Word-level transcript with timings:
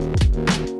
Thank 0.00 0.70
you. 0.70 0.79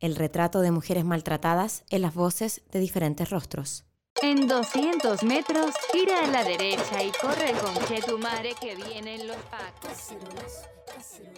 el 0.00 0.16
retrato 0.16 0.60
de 0.60 0.70
mujeres 0.70 1.04
maltratadas 1.04 1.84
en 1.90 2.02
las 2.02 2.14
voces 2.14 2.62
de 2.70 2.80
diferentes 2.80 3.30
rostros. 3.30 3.84
En 4.20 4.48
200 4.48 5.22
metros, 5.22 5.74
gira 5.92 6.24
a 6.24 6.26
la 6.26 6.42
derecha 6.42 7.04
y 7.04 7.12
corre 7.20 7.52
con 7.52 7.74
Chetumare 7.86 8.54
que 8.60 8.74
vienen 8.74 9.28
los 9.28 9.36
pacos. 9.36 10.08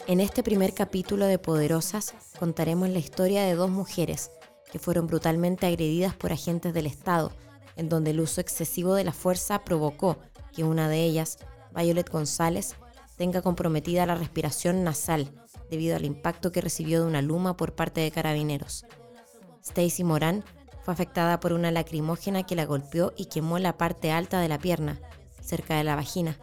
En 0.07 0.21
este 0.21 0.43
primer 0.43 0.73
capítulo 0.73 1.27
de 1.27 1.39
Poderosas 1.39 2.15
contaremos 2.39 2.89
la 2.89 2.99
historia 2.99 3.43
de 3.43 3.55
dos 3.55 3.71
mujeres 3.71 4.31
que 4.73 4.79
fueron 4.79 5.07
brutalmente 5.07 5.67
agredidas 5.67 6.15
por 6.15 6.33
agentes 6.33 6.73
del 6.73 6.87
Estado, 6.87 7.33
en 7.77 7.89
donde 7.89 8.13
el 8.13 8.21
uso 8.21 8.41
excesivo 8.41 8.95
de 8.95 9.05
la 9.05 9.13
fuerza 9.13 9.63
provocó 9.63 10.19
que 10.55 10.65
una 10.65 10.89
de 10.89 11.05
ellas, 11.05 11.39
Violet 11.75 12.09
González, 12.09 12.77
tenga 13.21 13.43
comprometida 13.43 14.07
la 14.07 14.15
respiración 14.15 14.83
nasal 14.83 15.31
debido 15.69 15.95
al 15.95 16.07
impacto 16.07 16.53
que 16.53 16.63
recibió 16.63 17.03
de 17.03 17.07
una 17.07 17.21
luma 17.21 17.55
por 17.55 17.75
parte 17.75 18.01
de 18.01 18.11
carabineros. 18.11 18.87
Stacy 19.63 20.05
Morán 20.05 20.43
fue 20.83 20.95
afectada 20.95 21.39
por 21.39 21.53
una 21.53 21.71
lacrimógena 21.71 22.45
que 22.45 22.57
la 22.57 22.65
golpeó 22.65 23.13
y 23.19 23.27
quemó 23.27 23.59
la 23.59 23.77
parte 23.77 24.11
alta 24.11 24.41
de 24.41 24.49
la 24.49 24.59
pierna, 24.59 24.99
cerca 25.43 25.77
de 25.77 25.85
la 25.85 25.97
vagina, 25.97 26.39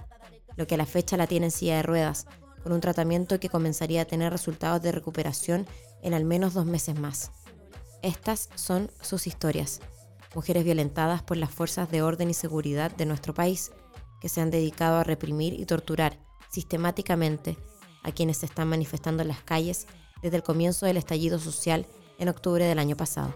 lo 0.55 0.67
que 0.67 0.75
a 0.75 0.78
la 0.78 0.86
fecha 0.86 1.17
la 1.17 1.25
tiene 1.25 1.48
en 1.48 1.52
silla 1.52 1.78
de 1.78 1.81
ruedas, 1.81 2.28
con 2.61 2.72
un 2.72 2.80
tratamiento 2.80 3.39
que 3.39 3.50
comenzaría 3.50 4.03
a 4.03 4.05
tener 4.05 4.31
resultados 4.31 4.80
de 4.83 4.92
recuperación 4.92 5.66
en 6.03 6.14
al 6.14 6.25
menos 6.25 6.53
dos 6.53 6.67
meses 6.67 7.00
más. 7.00 7.31
Estas 8.03 8.50
son 8.53 8.92
sus 9.02 9.25
historias, 9.25 9.81
mujeres 10.36 10.64
violentadas 10.64 11.23
por 11.23 11.38
las 11.38 11.50
fuerzas 11.50 11.89
de 11.89 12.03
orden 12.03 12.30
y 12.30 12.36
seguridad 12.36 12.92
de 12.92 13.08
nuestro 13.08 13.33
país, 13.33 13.72
que 14.22 14.30
se 14.30 14.42
han 14.42 14.52
dedicado 14.52 14.98
a 14.98 15.03
reprimir 15.03 15.59
y 15.59 15.66
torturar 15.66 16.27
sistemáticamente 16.50 17.58
a 18.03 18.12
quienes 18.12 18.38
se 18.38 18.45
están 18.45 18.67
manifestando 18.67 19.22
en 19.22 19.30
las 19.30 19.42
calles 19.42 19.88
desde 20.22 20.38
el 20.38 20.44
comienzo 20.44 20.86
del 20.86 20.98
estallido 20.98 21.39
social 21.39 21.86
en 22.20 22.30
octubre 22.30 22.66
del 22.66 22.80
año 22.80 22.95
pasado. 22.95 23.34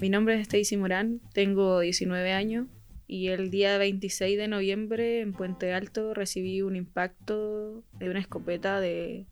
Mi 0.00 0.08
nombre 0.08 0.34
es 0.36 0.42
Stacy 0.42 0.76
Morán, 0.76 1.20
tengo 1.34 1.80
19 1.80 2.32
años 2.32 2.66
y 3.06 3.28
el 3.28 3.50
día 3.50 3.76
26 3.76 4.38
de 4.38 4.48
noviembre 4.48 5.20
en 5.20 5.32
Puente 5.32 5.74
Alto 5.74 6.14
recibí 6.14 6.62
un 6.62 6.76
impacto 6.76 7.84
de 7.98 8.08
una 8.08 8.20
escopeta 8.20 8.80
de, 8.80 9.26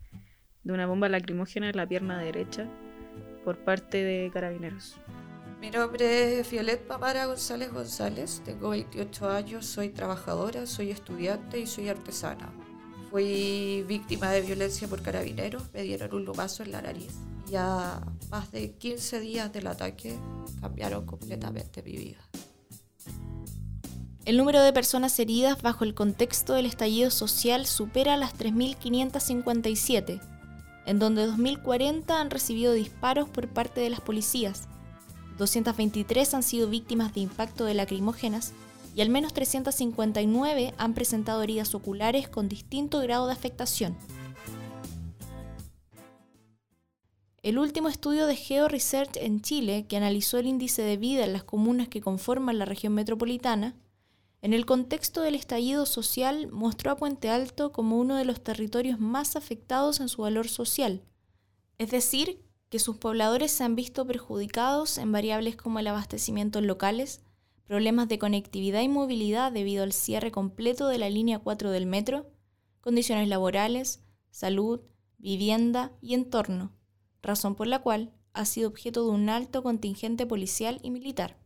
de 0.63 0.73
una 0.73 0.85
bomba 0.85 1.09
lacrimógena 1.09 1.69
en 1.69 1.77
la 1.77 1.87
pierna 1.87 2.19
derecha 2.19 2.69
por 3.43 3.57
parte 3.57 4.03
de 4.03 4.29
carabineros. 4.31 4.99
Mi 5.59 5.71
nombre 5.71 6.39
es 6.39 6.49
Violet 6.49 6.87
Pamara 6.87 7.25
González 7.25 7.73
González, 7.73 8.41
tengo 8.45 8.69
28 8.69 9.29
años, 9.29 9.65
soy 9.65 9.89
trabajadora, 9.89 10.65
soy 10.65 10.89
estudiante 10.89 11.59
y 11.59 11.67
soy 11.67 11.89
artesana. 11.89 12.49
Fui 13.11 13.83
víctima 13.85 14.31
de 14.31 14.39
violencia 14.41 14.87
por 14.87 15.01
carabineros, 15.01 15.63
me 15.73 15.81
dieron 15.83 16.15
un 16.15 16.23
lumazo 16.23 16.63
en 16.63 16.71
la 16.71 16.81
nariz. 16.81 17.13
Ya 17.49 17.99
más 18.29 18.53
de 18.53 18.71
15 18.71 19.19
días 19.19 19.51
del 19.51 19.67
ataque 19.67 20.17
cambiaron 20.61 21.05
completamente 21.05 21.83
mi 21.83 21.97
vida. 21.97 22.19
El 24.23 24.37
número 24.37 24.61
de 24.61 24.71
personas 24.71 25.19
heridas 25.19 25.61
bajo 25.61 25.83
el 25.83 25.93
contexto 25.93 26.53
del 26.53 26.67
estallido 26.67 27.11
social 27.11 27.65
supera 27.65 28.15
las 28.15 28.33
3.557, 28.33 30.21
en 30.85 30.99
donde 30.99 31.27
2.040 31.27 32.11
han 32.11 32.29
recibido 32.29 32.71
disparos 32.71 33.27
por 33.27 33.49
parte 33.49 33.81
de 33.81 33.89
las 33.89 33.99
policías, 33.99 34.69
223 35.39 36.33
han 36.33 36.43
sido 36.43 36.69
víctimas 36.69 37.13
de 37.13 37.21
impacto 37.21 37.65
de 37.65 37.73
lacrimógenas 37.73 38.53
y 38.95 39.01
al 39.01 39.09
menos 39.09 39.33
359 39.33 40.73
han 40.77 40.93
presentado 40.93 41.41
heridas 41.41 41.73
oculares 41.73 42.27
con 42.27 42.49
distinto 42.49 42.99
grado 42.99 43.25
de 43.25 43.33
afectación. 43.33 43.95
El 47.41 47.57
último 47.57 47.87
estudio 47.87 48.27
de 48.27 48.35
Geo 48.35 48.67
Research 48.67 49.15
en 49.15 49.41
Chile, 49.41 49.85
que 49.87 49.95
analizó 49.95 50.37
el 50.37 50.47
índice 50.47 50.81
de 50.81 50.97
vida 50.97 51.23
en 51.23 51.31
las 51.31 51.45
comunas 51.45 51.87
que 51.87 52.01
conforman 52.01 52.59
la 52.59 52.65
región 52.65 52.93
metropolitana, 52.93 53.75
en 54.41 54.53
el 54.53 54.65
contexto 54.65 55.21
del 55.21 55.35
estallido 55.35 55.85
social 55.85 56.49
mostró 56.51 56.91
a 56.91 56.97
Puente 56.97 57.29
Alto 57.29 57.71
como 57.71 57.97
uno 57.97 58.17
de 58.17 58.25
los 58.25 58.43
territorios 58.43 58.99
más 58.99 59.37
afectados 59.37 60.01
en 60.01 60.09
su 60.09 60.21
valor 60.21 60.49
social, 60.49 61.01
es 61.77 61.91
decir, 61.91 62.41
que 62.69 62.79
sus 62.79 62.97
pobladores 62.97 63.51
se 63.51 63.63
han 63.63 63.75
visto 63.75 64.05
perjudicados 64.05 64.97
en 64.97 65.11
variables 65.11 65.55
como 65.55 65.79
el 65.79 65.87
abastecimiento 65.87 66.59
en 66.59 66.67
locales, 66.67 67.21
problemas 67.65 68.07
de 68.07 68.19
conectividad 68.19 68.81
y 68.81 68.87
movilidad 68.87 69.51
debido 69.51 69.83
al 69.83 69.93
cierre 69.93 70.31
completo 70.31 70.87
de 70.87 70.99
la 70.99 71.09
línea 71.09 71.39
4 71.39 71.71
del 71.71 71.87
metro, 71.87 72.31
condiciones 72.81 73.27
laborales, 73.27 74.03
salud, 74.31 74.81
vivienda 75.17 75.91
y 76.01 76.13
entorno, 76.13 76.71
razón 77.21 77.55
por 77.55 77.67
la 77.67 77.79
cual 77.79 78.13
ha 78.33 78.45
sido 78.45 78.69
objeto 78.69 79.03
de 79.03 79.11
un 79.11 79.29
alto 79.29 79.63
contingente 79.63 80.25
policial 80.25 80.79
y 80.83 80.91
militar. 80.91 81.37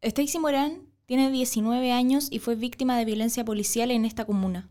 Stacy 0.00 0.38
Morán 0.38 0.86
tiene 1.06 1.30
19 1.30 1.92
años 1.92 2.28
y 2.30 2.38
fue 2.38 2.54
víctima 2.54 2.96
de 2.96 3.04
violencia 3.04 3.44
policial 3.44 3.90
en 3.90 4.04
esta 4.04 4.24
comuna. 4.24 4.70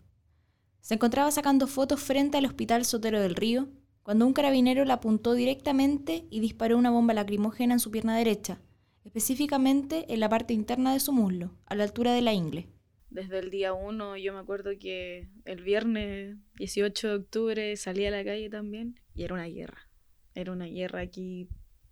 Se 0.80 0.96
encontraba 0.96 1.30
sacando 1.32 1.68
fotos 1.68 2.00
frente 2.00 2.38
al 2.38 2.46
Hospital 2.46 2.86
Sotero 2.86 3.20
del 3.20 3.36
Río 3.36 3.68
cuando 4.10 4.26
un 4.26 4.34
carabinero 4.34 4.86
la 4.86 4.96
apuntó 4.96 5.36
directamente 5.36 6.26
y 6.32 6.40
disparó 6.40 6.80
una 6.80 6.90
bomba 6.90 7.14
lacrimógena 7.14 7.76
en 7.76 7.80
su 7.80 7.92
pierna 7.92 8.18
derecha, 8.18 8.60
específicamente 9.06 10.12
en 10.12 10.20
la 10.20 10.28
parte 10.28 10.56
interna 10.56 10.94
de 10.94 11.00
su 11.00 11.14
muslo, 11.14 11.52
a 11.68 11.76
la 11.76 11.84
altura 11.84 12.12
de 12.16 12.24
la 12.24 12.34
ingle. 12.34 12.66
Desde 13.12 13.38
el 13.38 13.52
día 13.52 13.74
1 13.74 14.18
yo 14.18 14.34
me 14.34 14.40
acuerdo 14.40 14.72
que 14.80 15.30
el 15.46 15.62
viernes 15.62 16.38
18 16.56 17.08
de 17.08 17.14
octubre 17.18 17.78
salí 17.78 18.04
a 18.08 18.10
la 18.10 18.24
calle 18.24 18.50
también 18.50 19.00
y 19.14 19.26
era 19.26 19.36
una 19.36 19.46
guerra. 19.46 19.88
Era 20.34 20.54
una 20.54 20.66
guerra 20.66 21.02
aquí 21.02 21.48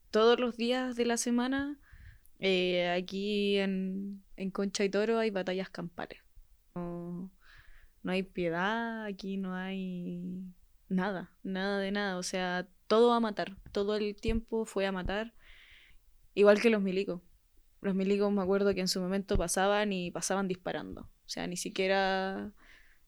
todos 0.10 0.40
los 0.40 0.58
días 0.58 0.96
de 0.96 1.06
la 1.06 1.18
semana. 1.18 1.80
eh, 2.40 2.90
aquí 2.90 3.58
en, 3.60 4.24
en 4.38 4.50
Concha 4.50 4.84
y 4.84 4.90
Toro 4.90 5.20
hay 5.20 5.30
batallas 5.30 5.70
campales. 5.70 6.18
No, 6.74 7.32
no 8.02 8.12
hay 8.12 8.24
piedad, 8.24 9.06
aquí 9.06 9.38
no 9.38 9.54
hay 9.54 10.42
nada, 10.90 11.32
nada 11.44 11.80
de 11.80 11.92
nada. 11.92 12.18
O 12.18 12.24
sea, 12.24 12.68
todo 12.88 13.14
a 13.14 13.20
matar. 13.20 13.58
Todo 13.72 13.96
el 13.96 14.16
tiempo 14.16 14.66
fue 14.66 14.86
a 14.86 14.92
matar. 14.92 15.34
Igual 16.34 16.62
que 16.62 16.70
los 16.70 16.82
milicos. 16.82 17.22
Los 17.82 17.96
milicos 17.96 18.32
me 18.32 18.42
acuerdo 18.42 18.74
que 18.74 18.82
en 18.82 18.88
su 18.88 19.00
momento 19.00 19.38
pasaban 19.38 19.94
y 19.94 20.12
pasaban 20.12 20.48
disparando. 20.48 21.02
O 21.02 21.30
sea, 21.30 21.48
ni 21.48 21.58
siquiera, 21.58 22.52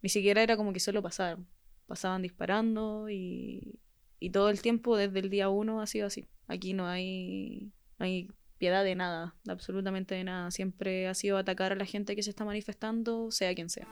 ni 0.02 0.10
siquiera 0.10 0.44
era 0.44 0.58
como 0.58 0.74
que 0.74 0.80
solo 0.80 1.02
pasaron. 1.02 1.48
Pasaban 1.88 2.22
disparando 2.22 3.10
y, 3.10 3.80
y 4.20 4.30
todo 4.32 4.50
el 4.50 4.62
tiempo 4.62 4.96
desde 4.98 5.20
el 5.20 5.30
día 5.30 5.50
uno 5.50 5.82
ha 5.82 5.88
sido 5.88 6.08
así. 6.08 6.28
Aquí 6.48 6.74
no 6.74 6.88
hay, 6.88 7.72
no 7.98 8.06
hay 8.06 8.30
piedad 8.58 8.84
de 8.84 8.96
nada, 8.96 9.36
absolutamente 9.48 10.16
de 10.16 10.24
nada. 10.24 10.52
Siempre 10.52 11.08
ha 11.08 11.14
sido 11.14 11.38
atacar 11.38 11.72
a 11.72 11.76
la 11.76 11.86
gente 11.86 12.16
que 12.16 12.24
se 12.24 12.30
está 12.30 12.46
manifestando, 12.46 13.32
sea 13.32 13.56
quien 13.56 13.70
sea. 13.70 13.88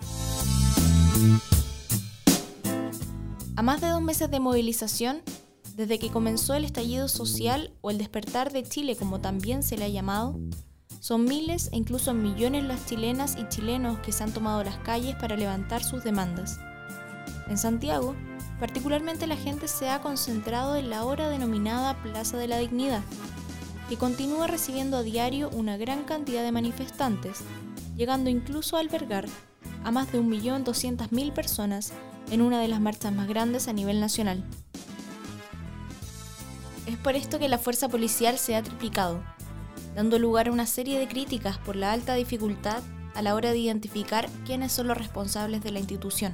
A 3.57 3.63
más 3.63 3.81
de 3.81 3.87
dos 3.87 4.03
meses 4.03 4.29
de 4.29 4.39
movilización, 4.39 5.23
desde 5.75 5.97
que 5.97 6.11
comenzó 6.11 6.53
el 6.53 6.63
estallido 6.63 7.07
social 7.07 7.73
o 7.81 7.89
el 7.89 7.97
despertar 7.97 8.53
de 8.53 8.61
Chile 8.61 8.95
como 8.95 9.19
también 9.19 9.63
se 9.63 9.77
le 9.77 9.85
ha 9.85 9.89
llamado, 9.89 10.39
Son 10.99 11.25
miles 11.25 11.69
e 11.71 11.77
incluso 11.77 12.13
millones 12.13 12.65
las 12.65 12.85
chilenas 12.85 13.35
y 13.35 13.49
chilenos 13.49 13.97
que 13.99 14.11
se 14.11 14.23
han 14.23 14.31
tomado 14.31 14.63
las 14.63 14.77
calles 14.77 15.15
para 15.15 15.35
levantar 15.35 15.83
sus 15.83 16.03
demandas. 16.03 16.59
En 17.47 17.57
Santiago, 17.57 18.15
particularmente 18.59 19.25
la 19.25 19.37
gente 19.37 19.67
se 19.67 19.89
ha 19.89 20.03
concentrado 20.03 20.75
en 20.75 20.91
la 20.91 21.03
hora 21.03 21.27
denominada 21.27 21.99
Plaza 22.03 22.37
de 22.37 22.47
la 22.47 22.59
Dignidad, 22.59 23.01
que 23.89 23.97
continúa 23.97 24.45
recibiendo 24.45 24.97
a 24.97 25.03
diario 25.03 25.49
una 25.49 25.77
gran 25.77 26.03
cantidad 26.03 26.43
de 26.43 26.51
manifestantes, 26.51 27.39
llegando 27.95 28.29
incluso 28.29 28.77
a 28.77 28.81
albergar 28.81 29.25
a 29.83 29.89
más 29.89 30.11
de 30.11 30.21
1.200.000 30.21 31.33
personas 31.33 31.91
en 32.31 32.41
una 32.41 32.61
de 32.61 32.67
las 32.67 32.81
marchas 32.81 33.13
más 33.13 33.27
grandes 33.27 33.67
a 33.67 33.73
nivel 33.73 33.99
nacional. 33.99 34.43
Es 36.85 36.97
por 36.97 37.15
esto 37.15 37.39
que 37.39 37.49
la 37.49 37.57
fuerza 37.57 37.89
policial 37.89 38.37
se 38.37 38.55
ha 38.55 38.63
triplicado, 38.63 39.23
dando 39.95 40.19
lugar 40.19 40.47
a 40.47 40.51
una 40.51 40.65
serie 40.65 40.99
de 40.99 41.07
críticas 41.07 41.57
por 41.57 41.75
la 41.75 41.91
alta 41.91 42.15
dificultad 42.15 42.81
a 43.13 43.21
la 43.21 43.35
hora 43.35 43.51
de 43.51 43.57
identificar 43.57 44.29
quiénes 44.45 44.71
son 44.71 44.87
los 44.87 44.97
responsables 44.97 45.63
de 45.63 45.71
la 45.71 45.79
institución. 45.79 46.33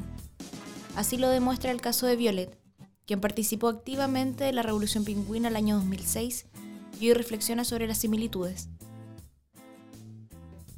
Así 0.95 1.17
lo 1.17 1.29
demuestra 1.29 1.71
el 1.71 1.81
caso 1.81 2.05
de 2.05 2.15
Violet, 2.15 2.57
quien 3.05 3.21
participó 3.21 3.67
activamente 3.67 4.49
en 4.49 4.55
la 4.55 4.63
Revolución 4.63 5.05
Pingüina 5.05 5.47
el 5.47 5.55
año 5.55 5.75
2006 5.77 6.45
y 6.99 7.07
hoy 7.07 7.13
reflexiona 7.13 7.65
sobre 7.65 7.87
las 7.87 7.97
similitudes. 7.97 8.69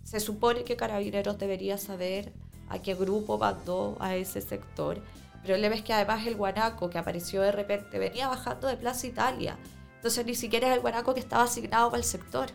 Se 0.04 0.20
supone 0.20 0.64
que 0.64 0.78
Carabineros 0.78 1.38
debería 1.38 1.78
saber 1.78 2.32
a 2.70 2.80
qué 2.80 2.96
grupo 2.96 3.38
mandó 3.38 3.98
a 4.00 4.16
ese 4.16 4.42
sector, 4.42 5.02
pero 5.42 5.58
le 5.58 5.70
ves 5.70 5.84
que 5.84 5.94
además 5.94 6.26
el 6.26 6.36
guanaco 6.36 6.90
que 6.90 6.98
apareció 6.98 7.42
de 7.42 7.52
repente 7.52 8.00
venía 8.00 8.28
bajando 8.28 8.68
de 8.68 8.78
Plaza 8.78 9.08
Italia, 9.08 9.58
entonces 9.96 10.26
ni 10.26 10.36
siquiera 10.36 10.70
es 10.70 10.76
el 10.76 10.82
guanaco 10.82 11.14
que 11.14 11.20
estaba 11.20 11.44
asignado 11.44 11.90
para 11.90 12.00
el 12.00 12.04
sector. 12.04 12.50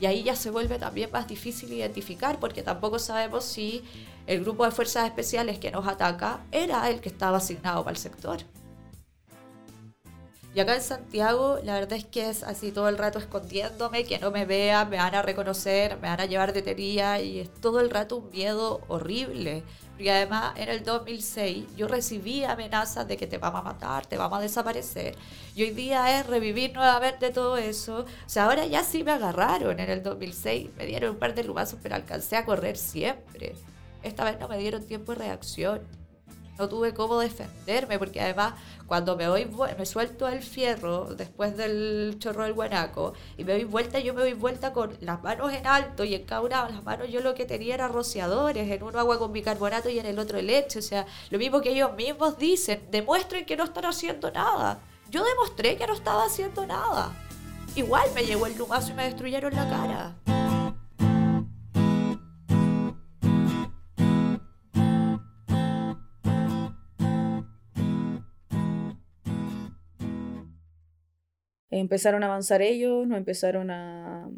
Y 0.00 0.06
ahí 0.06 0.22
ya 0.22 0.36
se 0.36 0.50
vuelve 0.50 0.78
también 0.78 1.10
más 1.10 1.26
difícil 1.26 1.72
identificar 1.72 2.38
porque 2.38 2.62
tampoco 2.62 2.98
sabemos 2.98 3.44
si 3.44 3.82
el 4.26 4.42
grupo 4.42 4.64
de 4.64 4.70
fuerzas 4.70 5.06
especiales 5.06 5.58
que 5.58 5.70
nos 5.70 5.86
ataca 5.88 6.40
era 6.52 6.88
el 6.88 7.00
que 7.00 7.08
estaba 7.08 7.38
asignado 7.38 7.82
para 7.82 7.96
el 7.96 8.00
sector. 8.00 8.38
Y 10.54 10.60
acá 10.60 10.74
en 10.74 10.82
Santiago, 10.82 11.58
la 11.62 11.74
verdad 11.74 11.92
es 11.92 12.06
que 12.06 12.30
es 12.30 12.42
así 12.42 12.72
todo 12.72 12.88
el 12.88 12.96
rato 12.96 13.18
escondiéndome, 13.18 14.04
que 14.04 14.18
no 14.18 14.30
me 14.30 14.46
vean, 14.46 14.88
me 14.88 14.96
van 14.96 15.14
a 15.14 15.22
reconocer, 15.22 15.98
me 16.00 16.08
van 16.08 16.20
a 16.20 16.24
llevar 16.24 16.52
de 16.52 16.62
teoría 16.62 17.20
y 17.20 17.40
es 17.40 17.52
todo 17.60 17.80
el 17.80 17.90
rato 17.90 18.16
un 18.16 18.30
miedo 18.30 18.80
horrible. 18.88 19.62
Y 19.98 20.08
además 20.08 20.54
en 20.56 20.68
el 20.70 20.84
2006 20.84 21.76
yo 21.76 21.86
recibí 21.86 22.44
amenazas 22.44 23.06
de 23.06 23.16
que 23.16 23.26
te 23.26 23.36
vamos 23.36 23.60
a 23.60 23.64
matar, 23.64 24.06
te 24.06 24.16
vamos 24.16 24.38
a 24.38 24.42
desaparecer. 24.42 25.16
Y 25.54 25.64
hoy 25.64 25.70
día 25.70 26.18
es 26.18 26.26
revivir 26.26 26.72
nuevamente 26.72 27.30
todo 27.30 27.58
eso. 27.58 28.00
O 28.00 28.28
sea, 28.28 28.46
ahora 28.46 28.64
ya 28.64 28.82
sí 28.84 29.04
me 29.04 29.12
agarraron 29.12 29.78
en 29.78 29.90
el 29.90 30.02
2006, 30.02 30.70
me 30.76 30.86
dieron 30.86 31.10
un 31.10 31.18
par 31.18 31.34
de 31.34 31.44
lumazos, 31.44 31.78
pero 31.82 31.94
alcancé 31.94 32.36
a 32.36 32.44
correr 32.46 32.78
siempre. 32.78 33.54
Esta 34.02 34.24
vez 34.24 34.38
no 34.40 34.48
me 34.48 34.56
dieron 34.58 34.82
tiempo 34.84 35.12
de 35.12 35.18
reacción. 35.18 35.97
No 36.58 36.68
tuve 36.68 36.92
cómo 36.92 37.20
defenderme, 37.20 37.98
porque 37.98 38.20
además 38.20 38.54
cuando 38.86 39.16
me 39.16 39.28
voy, 39.28 39.46
me 39.78 39.86
suelto 39.86 40.26
el 40.26 40.42
fierro 40.42 41.14
después 41.14 41.56
del 41.56 42.16
chorro 42.18 42.42
del 42.42 42.54
guanaco 42.54 43.12
y 43.36 43.44
me 43.44 43.52
doy 43.52 43.64
vuelta, 43.64 44.00
yo 44.00 44.12
me 44.12 44.22
doy 44.22 44.32
vuelta 44.32 44.72
con 44.72 44.96
las 45.00 45.22
manos 45.22 45.52
en 45.52 45.66
alto 45.66 46.04
y 46.04 46.14
en 46.14 46.24
cada 46.24 46.38
las 46.48 46.82
manos 46.84 47.08
yo 47.10 47.20
lo 47.20 47.34
que 47.34 47.44
tenía 47.44 47.74
era 47.74 47.88
rociadores, 47.88 48.70
en 48.70 48.82
uno 48.82 48.98
agua 48.98 49.18
con 49.18 49.32
bicarbonato 49.32 49.88
y 49.88 49.98
en 49.98 50.06
el 50.06 50.18
otro 50.18 50.40
leche. 50.40 50.78
O 50.78 50.82
sea, 50.82 51.06
lo 51.30 51.38
mismo 51.38 51.60
que 51.60 51.70
ellos 51.70 51.94
mismos 51.94 52.38
dicen, 52.38 52.82
demuestren 52.90 53.44
que 53.44 53.56
no 53.56 53.64
están 53.64 53.86
haciendo 53.86 54.30
nada. 54.30 54.80
Yo 55.10 55.24
demostré 55.24 55.76
que 55.76 55.86
no 55.86 55.94
estaba 55.94 56.24
haciendo 56.24 56.66
nada. 56.66 57.12
Igual 57.74 58.08
me 58.14 58.24
llegó 58.24 58.46
el 58.46 58.56
lumazo 58.56 58.90
y 58.90 58.94
me 58.94 59.04
destruyeron 59.04 59.54
la 59.54 59.68
cara. 59.68 60.37
Empezaron 71.70 72.22
a 72.22 72.26
avanzar 72.26 72.62
ellos, 72.62 73.06
nos 73.06 73.18
empezaron 73.18 73.70
a 73.70 74.30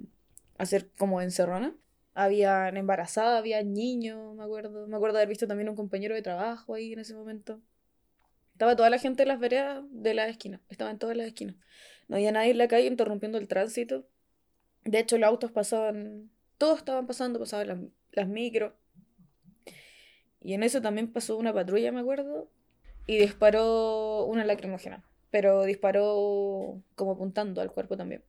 hacer 0.59 0.91
como 0.99 1.23
encerrona. 1.23 1.77
Habían 2.15 2.77
embarazada, 2.77 3.39
había 3.39 3.63
niños, 3.63 4.35
me 4.35 4.43
acuerdo. 4.43 4.87
Me 4.89 4.97
acuerdo 4.97 5.19
haber 5.19 5.29
visto 5.29 5.47
también 5.47 5.69
un 5.69 5.77
compañero 5.77 6.15
de 6.15 6.23
trabajo 6.23 6.75
ahí 6.75 6.93
en 6.93 6.99
ese 6.99 7.15
momento. 7.15 7.61
Estaba 8.53 8.77
toda 8.77 8.91
la 8.91 8.99
gente 8.99 9.23
en 9.23 9.29
las 9.29 9.39
veredas 9.39 9.85
de 9.91 10.13
la 10.13 10.29
esquina. 10.29 10.61
Estaban 10.69 10.99
todas 10.99 11.17
las 11.17 11.29
esquinas. 11.29 11.57
No 12.09 12.17
había 12.17 12.33
nadie 12.33 12.51
en 12.51 12.59
la 12.59 12.69
calle 12.69 12.87
interrumpiendo 12.87 13.39
el 13.39 13.49
tránsito. 13.49 14.07
De 14.85 14.99
hecho, 14.99 15.17
los 15.17 15.29
autos 15.29 15.53
pasaban, 15.53 16.31
todos 16.59 16.79
estaban 16.79 17.07
pasando, 17.07 17.39
pasaban 17.39 17.69
las, 17.69 17.79
las 18.13 18.29
micros. 18.29 18.73
Y 20.43 20.55
en 20.55 20.63
eso 20.63 20.83
también 20.83 21.13
pasó 21.13 21.37
una 21.37 21.55
patrulla, 21.55 21.93
me 21.93 22.01
acuerdo, 22.01 22.51
y 23.07 23.19
disparó 23.19 24.25
una 24.25 24.45
lacrimógena 24.45 25.05
pero 25.31 25.65
disparó 25.65 26.83
como 26.95 27.13
apuntando 27.13 27.61
al 27.61 27.73
cuerpo 27.73 27.97
también. 27.97 28.23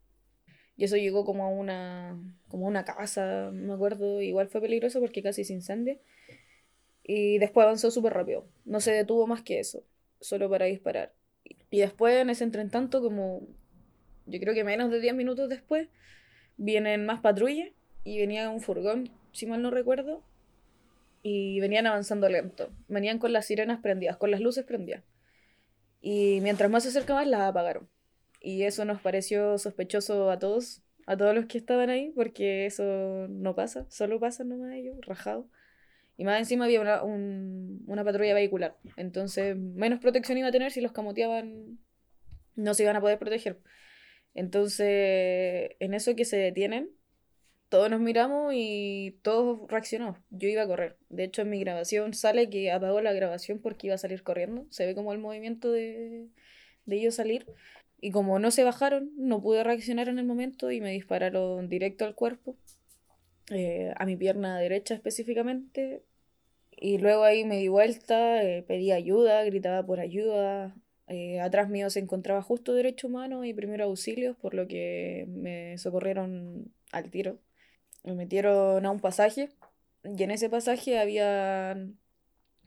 Y 0.77 0.85
eso 0.85 0.95
llegó 0.97 1.25
como 1.25 1.45
a 1.45 1.49
una, 1.49 2.19
como 2.47 2.65
a 2.65 2.69
una 2.69 2.85
casa, 2.85 3.51
me 3.53 3.73
acuerdo, 3.73 4.21
igual 4.21 4.47
fue 4.47 4.61
peligroso 4.61 4.99
porque 4.99 5.21
casi 5.21 5.43
se 5.43 5.53
incendia. 5.53 5.99
Y 7.03 7.39
después 7.39 7.65
avanzó 7.65 7.91
súper 7.91 8.13
rápido, 8.13 8.47
no 8.65 8.79
se 8.79 8.91
detuvo 8.91 9.27
más 9.27 9.41
que 9.41 9.59
eso, 9.59 9.83
solo 10.19 10.49
para 10.49 10.65
disparar. 10.65 11.13
Y 11.69 11.79
después, 11.79 12.15
en 12.15 12.29
ese 12.29 12.43
entretanto, 12.43 13.01
como 13.01 13.41
yo 14.25 14.39
creo 14.39 14.53
que 14.53 14.63
menos 14.63 14.91
de 14.91 14.99
10 14.99 15.15
minutos 15.15 15.49
después, 15.49 15.87
vienen 16.57 17.05
más 17.05 17.21
patrullas 17.21 17.69
y 18.03 18.19
venía 18.19 18.49
un 18.49 18.61
furgón, 18.61 19.09
si 19.31 19.45
mal 19.45 19.61
no 19.61 19.71
recuerdo, 19.71 20.23
y 21.23 21.59
venían 21.59 21.87
avanzando 21.87 22.29
lento. 22.29 22.71
Venían 22.87 23.19
con 23.19 23.33
las 23.33 23.45
sirenas 23.45 23.79
prendidas, 23.81 24.17
con 24.17 24.31
las 24.31 24.41
luces 24.41 24.65
prendidas. 24.65 25.03
Y 26.01 26.39
mientras 26.41 26.69
más 26.69 26.83
se 26.83 26.89
acercaban, 26.89 27.31
las 27.31 27.41
apagaron. 27.41 27.89
Y 28.41 28.63
eso 28.63 28.85
nos 28.85 29.01
pareció 29.01 29.57
sospechoso 29.57 30.31
a 30.31 30.39
todos, 30.39 30.81
a 31.05 31.15
todos 31.15 31.35
los 31.35 31.45
que 31.45 31.59
estaban 31.59 31.89
ahí, 31.89 32.11
porque 32.15 32.65
eso 32.65 33.27
no 33.29 33.55
pasa, 33.55 33.85
solo 33.89 34.19
pasan 34.19 34.49
nomás 34.49 34.73
ellos, 34.73 34.97
rajados. 35.05 35.45
Y 36.17 36.25
más 36.25 36.39
encima 36.39 36.65
había 36.65 36.81
una, 36.81 37.03
una 37.03 38.03
patrulla 38.03 38.33
vehicular. 38.33 38.77
Entonces, 38.97 39.55
menos 39.55 39.99
protección 39.99 40.37
iba 40.37 40.47
a 40.47 40.51
tener 40.51 40.71
si 40.71 40.81
los 40.81 40.91
camoteaban, 40.91 41.79
no 42.55 42.73
se 42.73 42.83
iban 42.83 42.95
a 42.95 43.01
poder 43.01 43.19
proteger. 43.19 43.59
Entonces, 44.33 45.71
en 45.79 45.93
eso 45.93 46.15
que 46.15 46.25
se 46.25 46.37
detienen, 46.37 46.89
todos 47.71 47.89
nos 47.89 48.01
miramos 48.01 48.53
y 48.53 49.17
todos 49.21 49.61
reaccionamos. 49.69 50.19
Yo 50.29 50.49
iba 50.49 50.63
a 50.63 50.67
correr. 50.67 50.97
De 51.07 51.23
hecho, 51.23 51.43
en 51.43 51.49
mi 51.51 51.61
grabación 51.61 52.13
sale 52.13 52.49
que 52.49 52.69
apagó 52.69 52.99
la 52.99 53.13
grabación 53.13 53.59
porque 53.59 53.87
iba 53.87 53.95
a 53.95 53.97
salir 53.97 54.23
corriendo. 54.23 54.65
Se 54.71 54.85
ve 54.85 54.93
como 54.93 55.13
el 55.13 55.19
movimiento 55.19 55.71
de, 55.71 56.27
de 56.85 56.95
ellos 56.97 57.15
salir. 57.15 57.45
Y 58.01 58.11
como 58.11 58.39
no 58.39 58.51
se 58.51 58.65
bajaron, 58.65 59.11
no 59.15 59.41
pude 59.41 59.63
reaccionar 59.63 60.09
en 60.09 60.19
el 60.19 60.25
momento 60.25 60.69
y 60.69 60.81
me 60.81 60.91
dispararon 60.91 61.69
directo 61.69 62.03
al 62.03 62.13
cuerpo, 62.13 62.57
eh, 63.51 63.93
a 63.95 64.05
mi 64.05 64.17
pierna 64.17 64.59
derecha 64.59 64.93
específicamente. 64.93 66.03
Y 66.71 66.97
luego 66.97 67.23
ahí 67.23 67.45
me 67.45 67.57
di 67.57 67.69
vuelta, 67.69 68.43
eh, 68.43 68.63
pedí 68.63 68.91
ayuda, 68.91 69.45
gritaba 69.45 69.85
por 69.85 70.01
ayuda. 70.01 70.75
Eh, 71.07 71.39
atrás 71.39 71.69
mío 71.69 71.89
se 71.89 71.99
encontraba 71.99 72.41
justo 72.41 72.73
derecho 72.73 73.07
humano 73.07 73.45
y 73.45 73.53
primero 73.53 73.85
auxilios, 73.85 74.35
por 74.35 74.55
lo 74.55 74.67
que 74.67 75.25
me 75.29 75.77
socorrieron 75.77 76.73
al 76.91 77.09
tiro 77.09 77.39
me 78.03 78.13
metieron 78.13 78.85
a 78.85 78.91
un 78.91 78.99
pasaje 78.99 79.49
y 80.03 80.23
en 80.23 80.31
ese 80.31 80.49
pasaje 80.49 80.99
había 80.99 81.77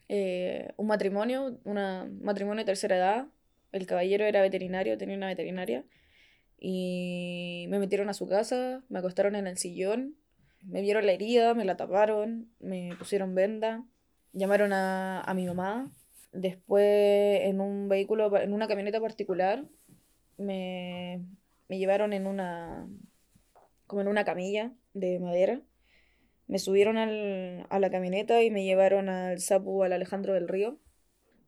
eh, 0.09 0.73
un 0.77 0.87
matrimonio, 0.87 1.59
un 1.65 2.21
matrimonio 2.23 2.63
de 2.63 2.67
tercera 2.67 2.97
edad. 2.97 3.27
El 3.73 3.87
caballero 3.87 4.25
era 4.25 4.41
veterinario, 4.41 4.97
tenía 4.99 5.17
una 5.17 5.27
veterinaria. 5.27 5.85
Y 6.59 7.67
me 7.69 7.79
metieron 7.79 8.09
a 8.09 8.15
su 8.15 8.27
casa, 8.29 8.83
me 8.89 9.01
acostaron 9.01 9.35
en 9.35 9.47
el 9.47 9.59
sillón, 9.59 10.17
me 10.63 10.81
vieron 10.81 11.07
la 11.07 11.13
herida, 11.13 11.55
me 11.55 11.65
la 11.65 11.77
taparon, 11.77 12.49
me 12.61 12.91
pusieron 12.99 13.35
venda, 13.35 13.85
llamaron 14.33 14.73
a, 14.73 15.21
a 15.21 15.35
mi 15.35 15.47
mamá. 15.47 15.91
Después 16.33 17.43
en 17.43 17.61
un 17.61 17.89
vehículo, 17.89 18.37
en 18.39 18.53
una 18.53 18.69
camioneta 18.69 19.01
particular, 19.01 19.65
me, 20.39 21.25
me 21.69 21.79
llevaron 21.79 22.13
en 22.13 22.27
una, 22.27 22.89
como 23.95 24.01
en 24.01 24.09
una 24.09 24.25
camilla 24.25 24.73
de 24.93 25.21
madera. 25.21 25.63
Me 26.49 26.59
subieron 26.59 26.97
al, 26.97 27.65
a 27.71 27.79
la 27.79 27.91
camioneta 27.91 28.43
y 28.43 28.51
me 28.51 28.65
llevaron 28.65 29.09
al 29.09 29.39
Sapu, 29.39 29.85
al 29.85 29.93
Alejandro 29.93 30.35
del 30.35 30.49
Río. 30.49 30.81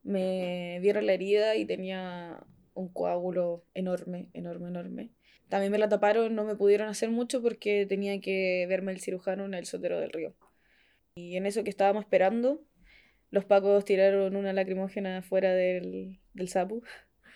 Me 0.04 0.78
vieron 0.80 1.06
la 1.06 1.14
herida 1.14 1.56
y 1.56 1.66
tenía 1.66 2.46
un 2.74 2.88
coágulo 2.88 3.64
enorme, 3.74 4.30
enorme, 4.32 4.68
enorme. 4.68 5.10
También 5.48 5.72
me 5.72 5.78
la 5.78 5.88
taparon, 5.88 6.36
no 6.36 6.44
me 6.44 6.54
pudieron 6.54 6.88
hacer 6.88 7.10
mucho 7.10 7.42
porque 7.42 7.84
tenía 7.84 8.20
que 8.20 8.64
verme 8.68 8.92
el 8.92 9.00
cirujano 9.00 9.44
en 9.44 9.54
el 9.54 9.66
Sotero 9.66 9.98
del 9.98 10.12
Río. 10.12 10.36
Y 11.16 11.36
en 11.36 11.46
eso 11.46 11.64
que 11.64 11.70
estábamos 11.70 12.04
esperando, 12.04 12.62
los 13.30 13.44
pacos 13.44 13.84
tiraron 13.84 14.36
una 14.36 14.52
lacrimógena 14.52 15.20
fuera 15.22 15.52
del, 15.52 16.20
del 16.32 16.48
Sapu. 16.48 16.84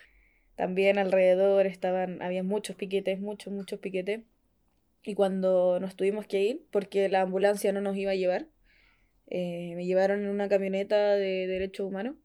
También 0.54 0.98
alrededor 0.98 1.66
estaban, 1.66 2.22
había 2.22 2.44
muchos 2.44 2.76
piquetes, 2.76 3.18
muchos, 3.18 3.52
muchos 3.52 3.80
piquetes. 3.80 4.20
Y 5.02 5.14
cuando 5.14 5.80
nos 5.80 5.96
tuvimos 5.96 6.26
que 6.26 6.42
ir, 6.42 6.66
porque 6.70 7.08
la 7.08 7.22
ambulancia 7.22 7.72
no 7.72 7.80
nos 7.80 7.96
iba 7.96 8.12
a 8.12 8.16
llevar, 8.16 8.48
eh, 9.28 9.74
me 9.76 9.86
llevaron 9.86 10.20
en 10.20 10.28
una 10.28 10.48
camioneta 10.48 11.14
de 11.16 11.46
derechos 11.46 11.86
humanos. 11.86 12.16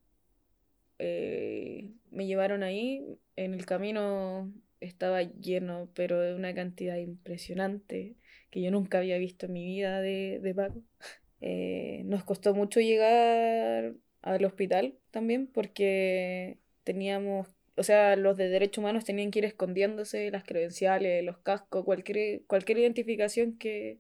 Eh, 0.99 1.91
me 2.11 2.25
llevaron 2.25 2.63
ahí, 2.63 3.05
en 3.35 3.53
el 3.53 3.65
camino 3.65 4.51
estaba 4.79 5.23
lleno, 5.23 5.89
pero 5.93 6.19
de 6.21 6.35
una 6.35 6.53
cantidad 6.53 6.97
impresionante 6.97 8.15
que 8.49 8.61
yo 8.61 8.71
nunca 8.71 8.99
había 8.99 9.17
visto 9.17 9.45
en 9.47 9.53
mi 9.53 9.65
vida 9.65 10.01
de, 10.01 10.39
de 10.41 10.55
Paco. 10.55 10.81
Eh, 11.41 12.01
nos 12.05 12.23
costó 12.23 12.55
mucho 12.55 12.79
llegar 12.79 13.93
al 14.21 14.45
hospital 14.45 14.97
también 15.11 15.45
porque 15.47 16.57
teníamos, 16.83 17.47
o 17.77 17.83
sea, 17.83 18.15
los 18.15 18.37
de 18.37 18.49
derechos 18.49 18.79
humanos 18.79 19.05
tenían 19.05 19.31
que 19.31 19.39
ir 19.39 19.45
escondiéndose 19.45 20.31
las 20.31 20.43
credenciales, 20.43 21.23
los 21.23 21.37
cascos, 21.39 21.85
cualquier, 21.85 22.45
cualquier 22.47 22.79
identificación 22.79 23.57
que, 23.57 23.99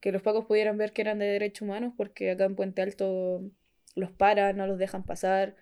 que 0.00 0.12
los 0.12 0.22
pacos 0.22 0.46
pudieran 0.46 0.78
ver 0.78 0.92
que 0.92 1.02
eran 1.02 1.18
de 1.18 1.26
derechos 1.26 1.62
humanos 1.62 1.94
porque 1.96 2.30
acá 2.30 2.44
en 2.44 2.56
Puente 2.56 2.82
Alto 2.82 3.42
los 3.96 4.12
paran, 4.12 4.56
no 4.56 4.66
los 4.66 4.78
dejan 4.78 5.04
pasar. 5.04 5.56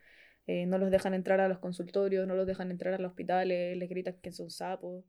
Eh, 0.49 0.65
no 0.65 0.79
los 0.79 0.91
dejan 0.91 1.13
entrar 1.13 1.41
a 1.41 1.49
los 1.49 1.59
consultorios, 1.59 2.27
no 2.27 2.35
los 2.35 2.47
dejan 2.47 2.71
entrar 2.71 2.95
a 2.95 2.99
los 2.99 3.11
hospitales, 3.11 3.77
les 3.77 3.89
gritan 3.89 4.15
que 4.23 4.33
son 4.33 4.51
sapos. 4.51 5.05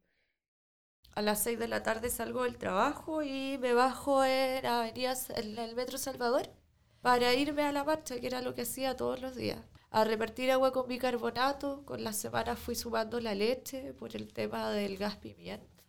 A 1.16 1.22
las 1.22 1.44
6 1.44 1.58
de 1.60 1.70
la 1.70 1.82
tarde 1.82 2.10
salgo 2.10 2.44
del 2.44 2.58
trabajo 2.58 3.24
y 3.24 3.58
me 3.60 3.74
bajo 3.74 4.26
en, 4.26 4.66
en 4.66 5.58
el 5.60 5.76
Metro 5.76 5.98
Salvador 5.98 6.50
para 7.02 7.34
irme 7.34 7.64
a 7.64 7.72
la 7.72 7.86
marcha, 7.86 8.20
que 8.20 8.28
era 8.28 8.42
lo 8.42 8.54
que 8.54 8.64
hacía 8.64 8.98
todos 8.98 9.22
los 9.22 9.36
días. 9.36 9.60
A 9.92 10.04
repartir 10.04 10.52
agua 10.52 10.72
con 10.72 10.88
bicarbonato, 10.88 11.84
con 11.86 12.04
las 12.04 12.16
semanas 12.16 12.60
fui 12.60 12.76
sumando 12.76 13.20
la 13.20 13.34
leche 13.34 13.94
por 13.94 14.16
el 14.16 14.32
tema 14.32 14.70
del 14.70 14.98
gas 14.98 15.18
pimienta. 15.18 15.84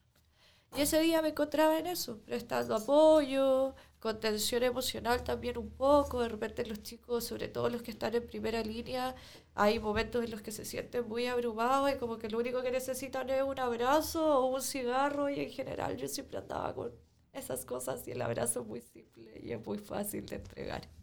Y 0.77 0.83
ese 0.83 1.01
día 1.01 1.21
me 1.21 1.31
encontraba 1.31 1.79
en 1.79 1.87
eso, 1.87 2.19
prestando 2.23 2.77
apoyo, 2.77 3.75
contención 3.99 4.63
emocional 4.63 5.23
también 5.25 5.59
un 5.59 5.71
poco. 5.71 6.21
De 6.23 6.29
repente 6.29 6.65
los 6.65 6.83
chicos, 6.83 7.25
sobre 7.25 7.49
todo 7.49 7.69
los 7.69 7.83
que 7.83 7.91
están 7.91 8.15
en 8.15 8.27
primera 8.27 8.63
línea, 8.63 9.15
hay 9.55 9.79
momentos 9.81 10.25
en 10.25 10.31
los 10.31 10.43
que 10.43 10.53
se 10.53 10.65
sienten 10.65 11.07
muy 11.09 11.27
abrumados 11.27 11.93
y 11.93 11.97
como 11.99 12.19
que 12.19 12.31
lo 12.31 12.39
único 12.39 12.63
que 12.63 12.71
necesitan 12.71 13.29
es 13.31 13.43
un 13.43 13.59
abrazo 13.59 14.39
o 14.41 14.47
un 14.55 14.63
cigarro 14.63 15.29
y 15.29 15.41
en 15.41 15.51
general 15.51 15.97
yo 15.97 16.09
siempre 16.09 16.39
andaba 16.39 16.75
con 16.75 16.93
esas 17.33 17.65
cosas 17.67 18.07
y 18.09 18.13
el 18.13 18.23
abrazo 18.23 18.61
es 18.61 18.67
muy 18.67 18.81
simple 18.81 19.41
y 19.43 19.53
es 19.53 19.65
muy 19.67 19.79
fácil 19.79 20.25
de 20.27 20.37
entregar. 20.37 21.00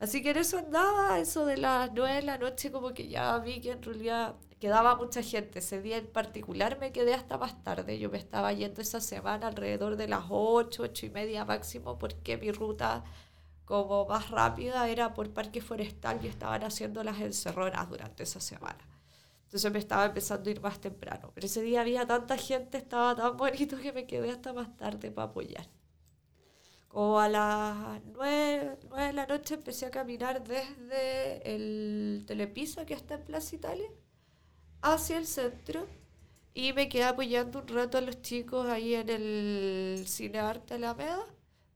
Así 0.00 0.22
que 0.22 0.30
en 0.30 0.36
eso 0.38 0.58
andaba, 0.58 1.18
eso 1.18 1.44
de 1.44 1.56
las 1.56 1.90
nueve 1.92 2.14
de 2.16 2.22
la 2.22 2.38
noche, 2.38 2.70
como 2.70 2.94
que 2.94 3.08
ya 3.08 3.38
vi 3.38 3.60
que 3.60 3.72
en 3.72 3.82
realidad 3.82 4.36
quedaba 4.60 4.96
mucha 4.96 5.22
gente. 5.22 5.58
Ese 5.58 5.82
día 5.82 5.96
en 5.96 6.06
particular 6.06 6.78
me 6.78 6.92
quedé 6.92 7.14
hasta 7.14 7.36
más 7.38 7.62
tarde. 7.64 7.98
Yo 7.98 8.10
me 8.10 8.18
estaba 8.18 8.52
yendo 8.52 8.80
esa 8.80 9.00
semana 9.00 9.48
alrededor 9.48 9.96
de 9.96 10.08
las 10.08 10.24
ocho, 10.28 10.84
ocho 10.84 11.06
y 11.06 11.10
media 11.10 11.44
máximo, 11.44 11.98
porque 11.98 12.36
mi 12.36 12.52
ruta 12.52 13.04
como 13.64 14.06
más 14.06 14.30
rápida 14.30 14.88
era 14.88 15.14
por 15.14 15.30
Parque 15.32 15.60
Forestal 15.60 16.24
y 16.24 16.28
estaban 16.28 16.64
haciendo 16.64 17.02
las 17.04 17.20
encerronas 17.20 17.88
durante 17.88 18.22
esa 18.22 18.40
semana. 18.40 18.78
Entonces 19.44 19.72
me 19.72 19.78
estaba 19.78 20.06
empezando 20.06 20.48
a 20.48 20.52
ir 20.52 20.60
más 20.60 20.80
temprano. 20.80 21.32
Pero 21.34 21.46
ese 21.46 21.62
día 21.62 21.80
había 21.80 22.06
tanta 22.06 22.36
gente, 22.36 22.78
estaba 22.78 23.16
tan 23.16 23.36
bonito 23.36 23.78
que 23.78 23.92
me 23.92 24.06
quedé 24.06 24.30
hasta 24.30 24.52
más 24.52 24.76
tarde 24.76 25.10
para 25.10 25.28
apoyar. 25.28 25.66
Como 26.88 27.20
a 27.20 27.28
las 27.28 28.02
9, 28.12 28.78
de 28.96 29.12
la 29.12 29.26
noche 29.26 29.54
empecé 29.54 29.86
a 29.86 29.90
caminar 29.90 30.42
desde 30.42 31.54
el 31.54 32.24
Telepisa, 32.26 32.86
que 32.86 32.94
está 32.94 33.14
en 33.14 33.24
Plaza 33.24 33.56
Italia, 33.56 33.88
hacia 34.82 35.18
el 35.18 35.26
centro. 35.26 35.86
Y 36.54 36.72
me 36.72 36.88
quedé 36.88 37.04
apoyando 37.04 37.60
un 37.60 37.68
rato 37.68 37.98
a 37.98 38.00
los 38.00 38.20
chicos 38.22 38.66
ahí 38.66 38.94
en 38.94 39.08
el 39.10 40.04
Cine 40.08 40.38
Arte 40.40 40.74
Alameda, 40.74 41.24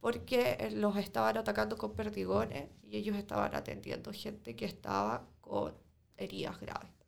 porque 0.01 0.71
los 0.75 0.97
estaban 0.97 1.37
atacando 1.37 1.77
con 1.79 1.95
perdigones 1.95 2.69
y 2.83 2.97
ellos 2.97 3.17
estaban 3.17 3.55
atendiendo 3.55 4.13
gente 4.13 4.57
que 4.57 4.65
estaba 4.65 5.29
con 5.41 5.75
heridas 6.17 6.59
graves 6.61 7.02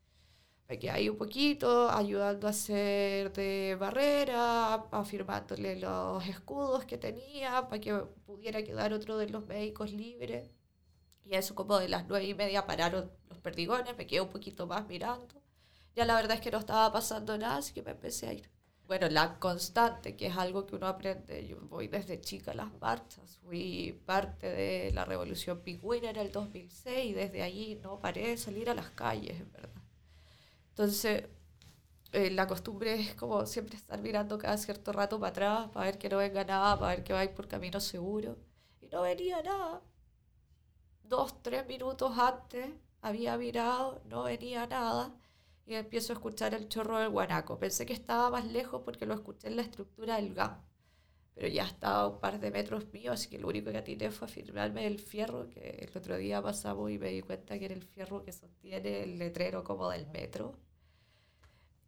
me 0.75 0.81
quedé 0.81 0.91
ahí 0.91 1.09
un 1.09 1.17
poquito, 1.17 1.89
ayudando 1.89 2.49
a 2.49 2.51
hacer 2.51 3.33
de 3.33 3.77
barrera, 3.79 4.75
afirmándole 4.91 5.77
los 5.77 6.27
escudos 6.27 6.85
que 6.85 6.99
tenía 6.99 7.69
para 7.69 7.81
que 7.81 7.95
pudiera 8.27 8.65
quedar 8.65 8.93
otro 8.93 9.17
de 9.17 9.29
los 9.29 9.47
médicos 9.47 9.93
libre. 9.93 10.51
Y 11.25 11.37
eso 11.37 11.55
como 11.55 11.79
de 11.79 11.89
las 11.89 12.09
nueve 12.09 12.27
y 12.27 12.35
media 12.35 12.67
pararon 12.67 13.09
los 13.29 13.39
perdigones, 13.39 13.97
me 13.97 14.09
quedé 14.09 14.21
un 14.21 14.31
poquito 14.31 14.67
más 14.67 14.89
mirando. 14.89 15.41
Ya 15.95 16.05
la 16.05 16.17
verdad 16.17 16.39
es 16.39 16.41
que 16.41 16.51
no 16.51 16.59
estaba 16.59 16.93
pasando 16.93 17.39
nada, 17.39 17.59
así 17.59 17.73
que 17.73 17.83
me 17.83 17.93
empecé 17.93 18.27
a 18.27 18.33
ir. 18.33 18.51
Bueno, 18.89 19.09
la 19.09 19.39
constante, 19.39 20.17
que 20.17 20.27
es 20.27 20.37
algo 20.37 20.67
que 20.67 20.75
uno 20.75 20.89
aprende, 20.89 21.47
yo 21.47 21.57
voy 21.69 21.87
desde 21.87 22.21
chica 22.21 22.51
a 22.51 22.55
las 22.55 22.73
marchas, 22.81 23.39
fui 23.45 24.03
parte 24.05 24.49
de 24.49 24.91
la 24.93 25.05
revolución 25.05 25.61
pingüina 25.61 26.11
en 26.11 26.17
el 26.17 26.33
2006 26.33 27.11
y 27.11 27.13
desde 27.13 27.43
allí 27.45 27.77
no 27.77 28.01
paré 28.01 28.31
de 28.31 28.37
salir 28.37 28.69
a 28.69 28.75
las 28.75 28.91
calles, 28.91 29.41
en 29.41 29.53
verdad. 29.53 29.84
Entonces, 30.75 31.25
eh, 32.13 32.31
la 32.31 32.47
costumbre 32.49 32.95
es 33.01 33.15
como 33.15 33.47
siempre 33.47 33.77
estar 33.77 34.01
mirando 34.03 34.39
cada 34.39 34.57
cierto 34.57 34.93
rato 34.93 35.21
para 35.21 35.31
atrás, 35.31 35.69
para 35.73 35.87
ver 35.87 35.99
que 35.99 36.09
no 36.09 36.17
venga 36.19 36.45
nada, 36.45 36.79
para 36.79 36.97
ver 36.97 37.05
que 37.05 37.13
vais 37.13 37.31
por 37.31 37.47
camino 37.49 37.79
seguro. 37.81 38.37
Y 38.81 38.89
no 38.89 39.03
venía 39.03 39.41
nada. 39.43 39.83
Dos, 41.05 41.41
tres 41.43 41.67
minutos 41.69 42.19
antes 42.19 42.67
había 43.03 43.37
mirado, 43.39 44.03
no 44.07 44.25
venía 44.25 44.67
nada. 44.67 45.15
Y 45.67 45.75
empiezo 45.75 46.13
a 46.13 46.17
escuchar 46.17 46.55
el 46.55 46.69
chorro 46.69 46.99
del 46.99 47.11
guanaco. 47.11 47.59
Pensé 47.59 47.87
que 47.87 47.93
estaba 47.93 48.31
más 48.31 48.45
lejos 48.47 48.83
porque 48.85 49.07
lo 49.07 49.15
escuché 49.15 49.49
en 49.49 49.57
la 49.57 49.63
estructura 49.63 50.17
del 50.17 50.35
GAM. 50.35 50.61
Pero 51.35 51.49
ya 51.49 51.67
estaba 51.67 52.09
un 52.09 52.21
par 52.21 52.41
de 52.41 52.51
metros 52.51 52.93
mío, 52.93 53.13
así 53.13 53.29
que 53.29 53.39
lo 53.39 53.49
único 53.49 53.71
que 53.71 53.79
atiné 53.79 54.11
fue 54.11 54.29
firmarme 54.29 54.87
el 54.87 54.99
fierro, 54.99 55.49
que 55.51 55.89
el 55.89 55.97
otro 55.97 56.17
día 56.17 56.43
pasamos 56.43 56.91
y 56.91 56.99
me 56.99 57.11
di 57.11 57.23
cuenta 57.23 57.59
que 57.59 57.67
era 57.67 57.75
el 57.75 57.85
fierro 57.85 58.25
que 58.25 58.33
sostiene 58.33 59.03
el 59.05 59.19
letrero 59.19 59.65
como 59.65 59.91
del 59.91 60.07
metro 60.09 60.55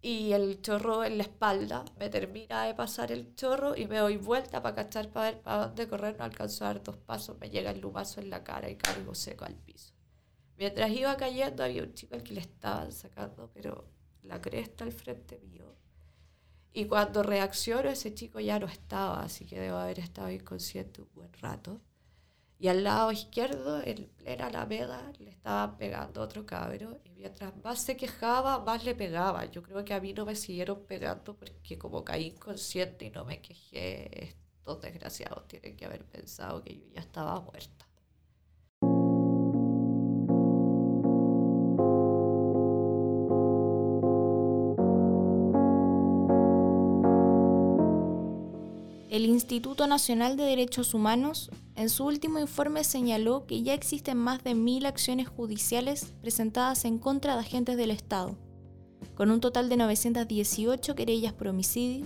y 0.07 0.33
el 0.35 0.63
chorro 0.63 1.03
en 1.03 1.19
la 1.19 1.25
espalda. 1.25 1.85
Me 1.99 2.09
termina 2.09 2.63
de 2.63 2.75
pasar 2.75 3.11
el 3.11 3.35
chorro 3.35 3.77
y 3.77 3.89
me 3.89 3.99
doy 3.99 4.17
vuelta 4.17 4.63
para 4.63 4.77
cachar 4.77 5.11
para 5.11 5.33
ver 5.33 5.43
para 5.43 5.67
dónde 5.67 5.89
correr. 5.89 6.17
No 6.17 6.23
alcanzo 6.23 6.65
a 6.65 6.69
dar 6.69 6.81
dos 6.81 6.97
pasos, 6.97 7.37
me 7.41 7.51
llega 7.51 7.73
el 7.73 7.81
lumazo 7.81 8.21
en 8.21 8.31
la 8.31 8.45
cara 8.45 8.71
y 8.71 8.77
caigo 8.77 9.17
seco 9.17 9.45
al 9.45 9.57
piso. 9.57 9.93
Mientras 10.59 10.93
iba 10.93 11.17
cayendo 11.17 11.65
había 11.65 11.83
un 11.83 11.93
chico 11.93 12.15
al 12.15 12.23
que 12.23 12.35
le 12.35 12.41
estaban 12.41 12.93
sacando, 12.93 13.51
pero 13.53 13.85
la 14.23 14.41
cresta 14.41 14.85
al 14.85 14.93
frente 14.93 15.41
mío. 15.41 15.75
Y 16.73 16.85
cuando 16.85 17.25
reacciono 17.25 17.89
ese 17.89 18.15
chico 18.15 18.39
ya 18.39 18.61
no 18.61 18.67
estaba, 18.67 19.23
así 19.23 19.45
que 19.45 19.59
debo 19.59 19.79
haber 19.79 19.99
estado 19.99 20.31
inconsciente 20.31 21.03
un 21.03 21.09
buen 21.17 21.33
rato. 21.33 21.81
Y 22.59 22.69
al 22.69 22.85
lado 22.85 23.13
izquierdo, 23.13 23.83
en 23.83 24.07
plena 24.17 24.47
alameda, 24.47 25.13
le 25.19 25.31
estaba 25.31 25.77
pegando 25.77 26.23
otro 26.23 26.47
cabro. 26.47 26.99
Y 27.05 27.11
mientras 27.11 27.55
más 27.63 27.83
se 27.83 27.97
quejaba, 27.97 28.61
más 28.65 28.85
le 28.85 28.95
pegaba. 28.95 29.45
Yo 29.47 29.63
creo 29.63 29.85
que 29.85 29.93
a 29.95 30.01
mí 30.01 30.13
no 30.15 30.25
me 30.25 30.35
siguieron 30.35 30.85
pegando 30.87 31.37
porque 31.37 31.79
como 31.79 32.05
caí 32.05 32.27
inconsciente 32.29 33.07
y 33.07 33.11
no 33.11 33.25
me 33.25 33.43
quejé, 33.43 34.23
estos 34.23 34.81
desgraciados 34.81 35.47
tienen 35.49 35.77
que 35.77 35.85
haber 35.85 36.05
pensado 36.07 36.63
que 36.63 36.77
yo 36.79 36.87
ya 36.95 37.01
estaba 37.01 37.41
muerta. 37.41 37.86
El 49.17 49.25
Instituto 49.25 49.87
Nacional 49.87 50.37
de 50.37 50.43
Derechos 50.43 50.93
Humanos 50.93 51.51
en 51.75 51.89
su 51.89 52.05
último 52.05 52.39
informe 52.39 52.85
señaló 52.85 53.47
que 53.47 53.63
ya 53.63 53.73
existen 53.73 54.19
más 54.19 54.45
de 54.45 54.55
mil 54.55 54.85
acciones 54.85 55.27
judiciales 55.27 56.13
presentadas 56.21 56.85
en 56.85 56.99
contra 56.99 57.33
de 57.33 57.41
agentes 57.41 57.79
del 57.79 57.93
Estado, 57.93 58.37
con 59.15 59.31
un 59.31 59.41
total 59.41 59.71
de 59.71 59.79
918 59.79 60.95
querellas 60.95 61.33
por 61.33 61.49
homicidio, 61.49 62.05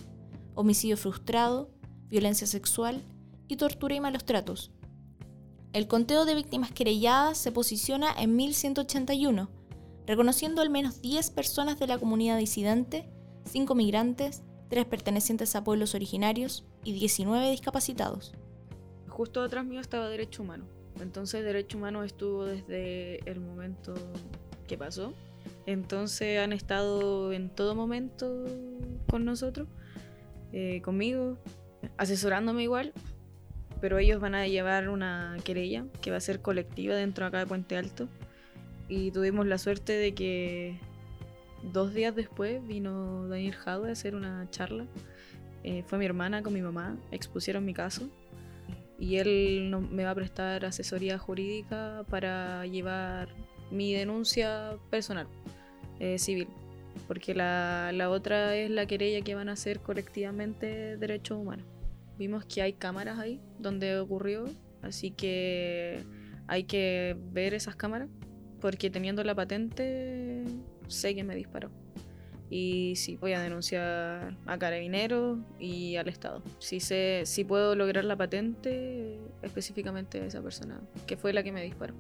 homicidio 0.55 0.97
frustrado, 0.97 1.69
violencia 2.09 2.47
sexual 2.47 3.03
y 3.49 3.57
tortura 3.57 3.97
y 3.97 4.01
malos 4.01 4.25
tratos. 4.25 4.71
El 5.73 5.89
conteo 5.89 6.25
de 6.25 6.37
víctimas 6.37 6.71
querelladas 6.71 7.39
se 7.39 7.51
posiciona 7.51 8.15
en 8.17 8.37
1181, 8.37 9.51
reconociendo 10.07 10.63
al 10.63 10.71
menos 10.71 11.03
10 11.03 11.29
personas 11.31 11.77
de 11.81 11.89
la 11.89 11.99
comunidad 11.99 12.39
disidente, 12.39 13.11
5 13.47 13.75
migrantes, 13.75 14.45
tres 14.71 14.87
pertenecientes 14.87 15.55
a 15.57 15.65
pueblos 15.65 15.95
originarios 15.95 16.65
y 16.85 16.93
19 16.93 17.51
discapacitados. 17.51 18.33
Justo 19.09 19.43
detrás 19.43 19.67
mío 19.67 19.81
estaba 19.81 20.09
Derecho 20.09 20.43
Humano. 20.43 20.65
Entonces 21.01 21.45
Derecho 21.45 21.77
Humano 21.77 22.05
estuvo 22.05 22.47
desde 22.47 23.19
el 23.29 23.41
momento 23.41 23.93
que 24.67 24.79
pasó. 24.79 25.13
Entonces 25.67 26.39
han 26.39 26.53
estado 26.53 27.33
en 27.33 27.51
todo 27.51 27.75
momento 27.75 28.45
con 29.11 29.25
nosotros, 29.25 29.69
eh, 30.53 30.81
conmigo, 30.83 31.37
asesorándome 31.97 32.63
igual, 32.63 32.93
pero 33.81 33.99
ellos 33.99 34.21
van 34.21 34.35
a 34.35 34.47
llevar 34.47 34.89
una 34.89 35.37
querella 35.45 35.85
que 36.01 36.11
va 36.11 36.19
a 36.19 36.21
ser 36.21 36.41
colectiva 36.41 36.95
dentro 36.95 37.27
acá 37.27 37.39
de 37.39 37.47
Puente 37.47 37.77
Alto. 37.77 38.09
Y 38.89 39.11
tuvimos 39.11 39.47
la 39.47 39.59
suerte 39.59 39.93
de 39.93 40.15
que 40.15 40.79
dos 41.63 41.95
días 41.95 42.15
después 42.15 42.67
vino 42.67 43.29
Daniel 43.29 43.55
Jadwe 43.55 43.89
a 43.89 43.93
hacer 43.93 44.15
una 44.15 44.49
charla. 44.51 44.87
Eh, 45.63 45.85
fue 45.87 45.99
mi 45.99 46.07
hermana 46.07 46.43
con 46.43 46.53
mi 46.53 46.63
mamá, 46.63 46.97
expusieron 47.11 47.65
mi 47.65 47.75
caso. 47.75 48.09
Y 48.99 49.17
él 49.17 49.71
no, 49.71 49.81
me 49.81 50.05
va 50.05 50.11
a 50.11 50.15
prestar 50.15 50.65
asesoría 50.65 51.19
jurídica 51.19 52.05
para 52.11 52.67
llevar 52.67 53.35
mi 53.71 53.95
denuncia 53.95 54.77
personal, 54.91 55.27
eh, 56.01 56.19
civil, 56.19 56.49
porque 57.09 57.35
la, 57.35 57.93
la 57.95 58.11
otra 58.11 58.57
es 58.57 58.71
la 58.71 58.85
querella 58.87 59.23
que 59.23 59.35
van 59.35 59.49
a 59.49 59.53
hacer 59.53 59.81
colectivamente 59.81 60.99
derechos 60.99 61.39
humanos. 61.39 61.67
Vimos 62.19 62.45
que 62.45 62.61
hay 62.61 62.75
cámaras 62.75 63.19
ahí 63.19 63.41
donde 63.59 63.99
ocurrió, 63.99 64.45
así 64.83 65.13
que 65.13 66.05
hay 66.47 66.65
que 66.65 67.17
ver 67.33 67.55
esas 67.55 67.77
cámaras, 67.77 68.11
porque 68.61 68.91
teniendo 68.91 69.25
la 69.25 69.35
patente 69.35 70.45
sé 70.91 71.15
que 71.15 71.25
me 71.25 71.35
disparó. 71.35 71.71
Y 72.51 72.97
sí, 72.97 73.17
voy 73.17 73.33
a 73.33 73.41
denunciar 73.41 74.37
a 74.45 74.59
Carabineros 74.59 75.39
y 75.59 75.95
al 75.97 76.09
Estado. 76.09 76.43
Si, 76.59 76.81
sé, 76.81 77.23
si 77.25 77.45
puedo 77.45 77.77
lograr 77.77 78.05
la 78.05 78.17
patente, 78.17 79.21
específicamente 79.41 80.21
a 80.21 80.25
esa 80.25 80.43
persona, 80.43 80.81
que 81.07 81.17
fue 81.17 81.33
la 81.33 81.45
que 81.45 81.53
me 81.53 81.63
disparó. 81.63 81.95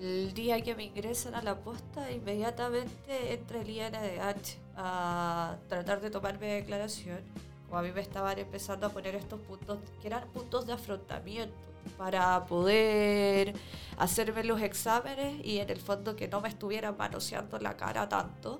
El 0.00 0.32
día 0.32 0.60
que 0.60 0.76
me 0.76 0.84
ingresan 0.84 1.34
a 1.34 1.42
la 1.42 1.58
posta, 1.58 2.10
inmediatamente 2.12 3.34
entra 3.34 3.60
el 3.60 3.70
INDH 3.70 4.58
a 4.76 5.58
tratar 5.68 6.00
de 6.00 6.10
tomarme 6.10 6.46
declaración. 6.54 7.18
Como 7.66 7.78
a 7.78 7.82
mí 7.82 7.90
me 7.92 8.00
estaban 8.00 8.38
empezando 8.38 8.86
a 8.86 8.90
poner 8.90 9.16
estos 9.16 9.40
puntos, 9.40 9.78
que 10.00 10.06
eran 10.06 10.28
puntos 10.28 10.66
de 10.66 10.72
afrontamiento, 10.72 11.54
para 11.96 12.44
poder 12.46 13.54
hacerme 13.96 14.44
los 14.44 14.60
exámenes 14.62 15.44
y 15.44 15.58
en 15.58 15.70
el 15.70 15.78
fondo 15.78 16.16
que 16.16 16.28
no 16.28 16.40
me 16.40 16.48
estuvieran 16.48 16.96
manoseando 16.96 17.58
la 17.58 17.76
cara 17.76 18.08
tanto. 18.08 18.58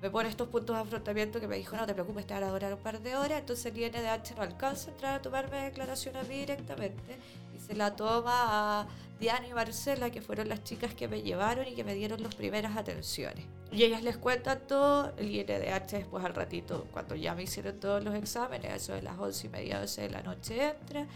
Me 0.00 0.10
pone 0.10 0.28
estos 0.28 0.48
puntos 0.48 0.76
de 0.76 0.82
afrontamiento 0.82 1.40
que 1.40 1.48
me 1.48 1.56
dijo, 1.56 1.76
no 1.76 1.86
te 1.86 1.94
preocupes, 1.94 2.26
te 2.26 2.34
van 2.34 2.44
a 2.44 2.50
durar 2.50 2.72
un 2.74 2.78
par 2.78 3.00
de 3.00 3.16
horas, 3.16 3.40
entonces 3.40 3.66
el 3.66 3.78
INDH 3.78 4.36
no 4.36 4.42
alcanza 4.42 4.90
a 4.90 4.92
entrar 4.92 5.14
a 5.14 5.22
tomarme 5.22 5.62
declaración 5.62 6.16
a 6.16 6.22
mí 6.22 6.38
directamente. 6.40 7.18
Y 7.56 7.58
se 7.58 7.74
la 7.74 7.96
toma 7.96 8.80
a 8.80 8.86
Diana 9.18 9.48
y 9.48 9.54
Marcela, 9.54 10.10
que 10.10 10.20
fueron 10.20 10.50
las 10.50 10.62
chicas 10.62 10.94
que 10.94 11.08
me 11.08 11.22
llevaron 11.22 11.66
y 11.66 11.74
que 11.74 11.82
me 11.82 11.94
dieron 11.94 12.22
las 12.22 12.34
primeras 12.34 12.76
atenciones. 12.76 13.46
Y 13.72 13.82
ellas 13.82 14.02
les 14.02 14.18
cuentan 14.18 14.60
todo, 14.68 15.12
el 15.16 15.34
INDH 15.34 15.90
después 15.90 16.24
al 16.24 16.34
ratito, 16.34 16.86
cuando 16.92 17.14
ya 17.16 17.34
me 17.34 17.44
hicieron 17.44 17.80
todos 17.80 18.04
los 18.04 18.14
exámenes, 18.14 18.74
eso 18.74 18.92
de 18.92 19.02
las 19.02 19.18
once 19.18 19.46
y 19.46 19.50
media, 19.50 19.80
doce 19.80 20.02
de 20.02 20.10
la 20.10 20.22
noche 20.22 20.68
entra 20.68 21.06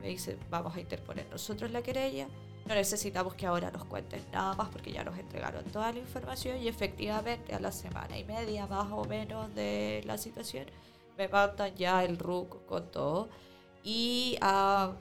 me 0.00 0.08
dice, 0.08 0.38
vamos 0.50 0.76
a 0.76 0.80
interponer 0.80 1.26
nosotros 1.30 1.70
la 1.70 1.82
querella. 1.82 2.28
No 2.66 2.74
necesitamos 2.74 3.34
que 3.34 3.46
ahora 3.46 3.70
nos 3.70 3.84
cuenten 3.84 4.22
nada 4.32 4.54
más 4.54 4.68
porque 4.68 4.92
ya 4.92 5.02
nos 5.02 5.18
entregaron 5.18 5.64
toda 5.64 5.92
la 5.92 5.98
información 5.98 6.58
y 6.58 6.68
efectivamente 6.68 7.54
a 7.54 7.60
la 7.60 7.72
semana 7.72 8.18
y 8.18 8.24
media 8.24 8.66
más 8.66 8.90
o 8.92 9.04
menos 9.04 9.52
de 9.54 10.02
la 10.04 10.18
situación 10.18 10.66
me 11.16 11.28
mandan 11.28 11.74
ya 11.74 12.04
el 12.04 12.18
RUC 12.18 12.64
con 12.66 12.90
todo. 12.90 13.28
Y 13.82 14.36
a, 14.40 14.92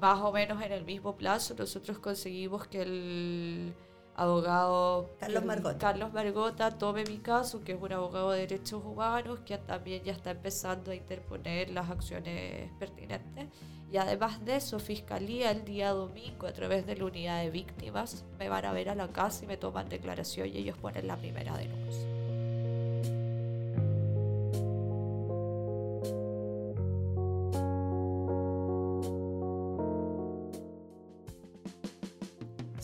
más 0.00 0.20
o 0.20 0.32
menos 0.32 0.62
en 0.62 0.72
el 0.72 0.84
mismo 0.84 1.16
plazo 1.16 1.54
nosotros 1.58 1.98
conseguimos 1.98 2.66
que 2.66 2.82
el 2.82 3.74
abogado 4.16 5.10
Carlos 5.20 5.44
Margota. 5.44 5.78
Carlos 5.78 6.12
Margota 6.12 6.70
tome 6.78 7.04
mi 7.04 7.18
caso, 7.18 7.62
que 7.62 7.72
es 7.72 7.80
un 7.80 7.92
abogado 7.92 8.30
de 8.32 8.40
derechos 8.40 8.82
humanos, 8.84 9.40
que 9.44 9.58
también 9.58 10.02
ya 10.02 10.12
está 10.12 10.30
empezando 10.30 10.90
a 10.90 10.94
interponer 10.94 11.70
las 11.70 11.90
acciones 11.90 12.70
pertinentes. 12.78 13.48
Y 13.92 13.98
además 13.98 14.44
de 14.44 14.56
eso, 14.56 14.78
Fiscalía 14.78 15.50
el 15.50 15.64
día 15.64 15.90
domingo, 15.90 16.46
a 16.46 16.52
través 16.52 16.86
de 16.86 16.96
la 16.96 17.04
unidad 17.04 17.42
de 17.42 17.50
víctimas, 17.50 18.24
me 18.38 18.48
van 18.48 18.64
a 18.64 18.72
ver 18.72 18.88
a 18.88 18.94
la 18.94 19.08
casa 19.08 19.44
y 19.44 19.46
me 19.46 19.56
toman 19.56 19.88
declaración 19.88 20.48
y 20.48 20.56
ellos 20.56 20.76
ponen 20.78 21.06
la 21.06 21.16
primera 21.16 21.56
denuncia. 21.56 22.15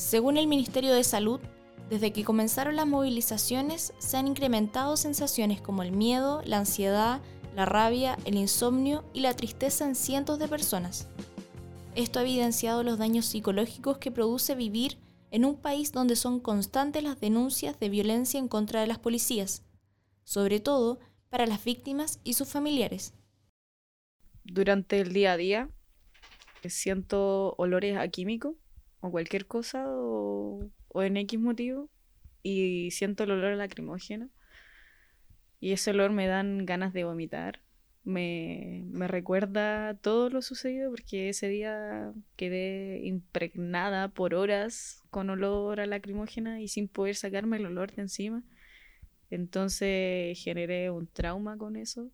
Según 0.02 0.36
el 0.36 0.48
Ministerio 0.48 0.92
de 0.92 1.04
Salud, 1.04 1.40
desde 1.88 2.12
que 2.12 2.24
comenzaron 2.24 2.74
las 2.74 2.88
movilizaciones 2.88 3.94
se 3.98 4.16
han 4.16 4.26
incrementado 4.26 4.96
sensaciones 4.96 5.60
como 5.60 5.84
el 5.84 5.92
miedo, 5.92 6.42
la 6.44 6.58
ansiedad, 6.58 7.20
la 7.54 7.66
rabia, 7.66 8.18
el 8.24 8.34
insomnio 8.34 9.04
y 9.14 9.20
la 9.20 9.34
tristeza 9.34 9.86
en 9.86 9.94
cientos 9.94 10.40
de 10.40 10.48
personas. 10.48 11.06
Esto 11.94 12.18
ha 12.18 12.22
evidenciado 12.22 12.82
los 12.82 12.98
daños 12.98 13.26
psicológicos 13.26 13.98
que 13.98 14.10
produce 14.10 14.56
vivir 14.56 14.98
en 15.30 15.44
un 15.44 15.54
país 15.54 15.92
donde 15.92 16.16
son 16.16 16.40
constantes 16.40 17.04
las 17.04 17.20
denuncias 17.20 17.78
de 17.78 17.88
violencia 17.88 18.40
en 18.40 18.48
contra 18.48 18.80
de 18.80 18.88
las 18.88 18.98
policías, 18.98 19.62
sobre 20.24 20.58
todo 20.58 20.98
para 21.30 21.46
las 21.46 21.64
víctimas 21.64 22.18
y 22.24 22.34
sus 22.34 22.48
familiares. 22.48 23.14
Durante 24.42 25.00
el 25.00 25.12
día 25.12 25.32
a 25.32 25.36
día 25.36 25.70
siento 26.68 27.54
olores 27.56 27.96
a 27.96 28.08
químico 28.08 28.56
o 29.02 29.10
cualquier 29.10 29.46
cosa 29.46 29.84
o, 29.88 30.70
o 30.88 31.02
en 31.02 31.18
X 31.18 31.38
motivo 31.38 31.90
y 32.42 32.90
siento 32.92 33.24
el 33.24 33.32
olor 33.32 33.56
lacrimógeno 33.56 34.30
y 35.60 35.72
ese 35.72 35.90
olor 35.90 36.10
me 36.10 36.26
dan 36.26 36.66
ganas 36.66 36.92
de 36.92 37.04
vomitar. 37.04 37.60
Me, 38.04 38.82
me 38.90 39.06
recuerda 39.06 39.94
todo 39.94 40.28
lo 40.28 40.42
sucedido 40.42 40.90
porque 40.90 41.28
ese 41.28 41.48
día 41.48 42.12
quedé 42.34 43.00
impregnada 43.04 44.08
por 44.08 44.34
horas 44.34 45.04
con 45.10 45.30
olor 45.30 45.78
a 45.78 45.86
lacrimógena 45.86 46.60
y 46.60 46.66
sin 46.66 46.88
poder 46.88 47.14
sacarme 47.14 47.58
el 47.58 47.66
olor 47.66 47.94
de 47.94 48.02
encima. 48.02 48.42
Entonces 49.30 50.36
generé 50.42 50.90
un 50.90 51.06
trauma 51.06 51.56
con 51.56 51.76
eso. 51.76 52.10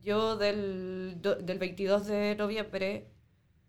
Yo 0.00 0.36
del, 0.36 1.20
del 1.22 1.58
22 1.58 2.06
de 2.06 2.34
noviembre 2.34 3.12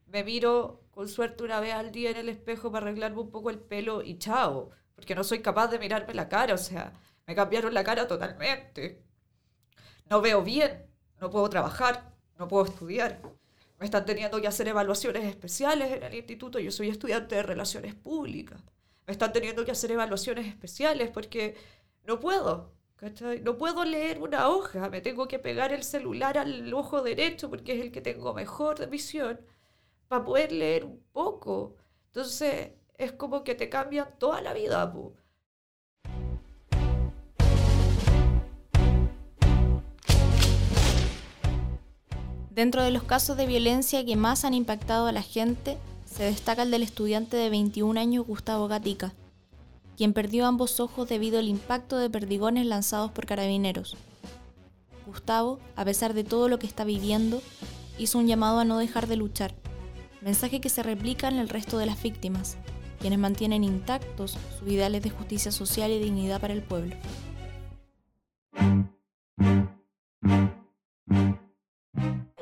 me 0.08 0.24
miro 0.24 0.89
con 1.00 1.08
suerte 1.08 1.46
una 1.46 1.62
vez 1.62 1.74
al 1.74 1.94
día 1.94 2.12
en 2.12 2.18
el 2.18 2.28
espejo 2.28 2.74
para 2.74 2.88
arreglarme 2.88 3.22
un 3.22 3.32
poco 3.32 3.50
el 3.50 3.58
pelo 3.58 4.02
y 4.02 4.18
chao, 4.18 4.70
porque 4.96 5.16
no 5.16 5.24
soy 5.24 5.40
capaz 5.42 5.68
de 5.68 5.80
mirarme 5.80 6.14
la 6.14 6.28
cara, 6.28 6.54
o 6.54 6.58
sea, 6.58 6.92
me 7.26 7.34
cambiaron 7.36 7.74
la 7.74 7.86
cara 7.86 8.06
totalmente. 8.06 9.02
No 10.10 10.20
veo 10.20 10.44
bien, 10.44 10.92
no 11.22 11.30
puedo 11.30 11.50
trabajar, 11.50 12.14
no 12.38 12.50
puedo 12.50 12.66
estudiar. 12.66 13.22
Me 13.80 13.86
están 13.86 14.04
teniendo 14.06 14.42
que 14.42 14.48
hacer 14.48 14.68
evaluaciones 14.68 15.24
especiales 15.24 15.90
en 15.90 16.04
el 16.04 16.16
instituto, 16.16 16.60
yo 16.60 16.70
soy 16.70 16.90
estudiante 16.90 17.36
de 17.36 17.44
relaciones 17.44 17.96
públicas. 17.96 18.62
Me 19.08 19.14
están 19.14 19.32
teniendo 19.32 19.64
que 19.64 19.72
hacer 19.72 19.94
evaluaciones 19.94 20.48
especiales 20.48 21.12
porque 21.12 21.56
no 22.04 22.20
puedo. 22.20 22.74
¿cachai? 22.98 23.40
No 23.40 23.58
puedo 23.58 23.86
leer 23.86 24.22
una 24.22 24.50
hoja, 24.50 24.90
me 24.90 25.00
tengo 25.00 25.30
que 25.30 25.40
pegar 25.40 25.72
el 25.72 25.84
celular 25.84 26.38
al 26.38 26.74
ojo 26.74 27.02
derecho 27.02 27.50
porque 27.50 27.76
es 27.76 27.80
el 27.80 27.94
que 27.94 28.02
tengo 28.02 28.34
mejor 28.34 28.86
visión 28.90 29.40
para 30.10 30.26
poder 30.26 30.52
leer 30.52 30.84
un 30.84 31.02
poco. 31.14 31.76
Entonces 32.08 32.72
es 32.98 33.14
como 33.14 33.46
que 33.46 33.56
te 33.56 33.70
cambian 33.70 34.10
toda 34.18 34.42
la 34.42 34.54
vida. 34.54 34.94
Dentro 42.50 42.84
de 42.84 42.92
los 42.92 43.04
casos 43.04 43.38
de 43.38 43.46
violencia 43.46 44.06
que 44.06 44.18
más 44.18 44.44
han 44.44 44.54
impactado 44.54 45.08
a 45.08 45.14
la 45.14 45.22
gente, 45.22 45.78
se 46.04 46.24
destaca 46.24 46.64
el 46.64 46.72
del 46.72 46.84
estudiante 46.84 47.38
de 47.38 47.50
21 47.50 47.98
años 47.98 48.26
Gustavo 48.26 48.68
Gatica, 48.68 49.14
quien 49.96 50.12
perdió 50.12 50.46
ambos 50.46 50.80
ojos 50.80 51.08
debido 51.08 51.40
al 51.40 51.48
impacto 51.48 51.98
de 51.98 52.10
perdigones 52.10 52.66
lanzados 52.66 53.12
por 53.12 53.28
carabineros. 53.28 53.96
Gustavo, 55.06 55.60
a 55.76 55.86
pesar 55.86 56.14
de 56.14 56.24
todo 56.24 56.50
lo 56.50 56.60
que 56.60 56.68
está 56.68 56.84
viviendo, 56.84 57.42
hizo 57.98 58.18
un 58.18 58.28
llamado 58.28 58.60
a 58.60 58.66
no 58.66 58.78
dejar 58.78 59.08
de 59.08 59.16
luchar, 59.16 59.54
mensaje 60.22 60.62
que 60.62 60.70
se 60.70 60.84
replica 60.84 61.28
en 61.28 61.38
el 61.38 61.50
resto 61.50 61.78
de 61.78 61.86
las 61.86 62.02
víctimas, 62.02 62.58
quienes 63.00 63.20
mantienen 63.20 63.64
intactos 63.64 64.38
sus 64.60 64.70
ideales 64.70 65.04
de 65.04 65.10
justicia 65.10 65.52
social 65.52 65.92
y 65.92 66.00
dignidad 66.00 66.42
para 66.42 66.54
el 66.54 66.62
pueblo. 66.62 66.96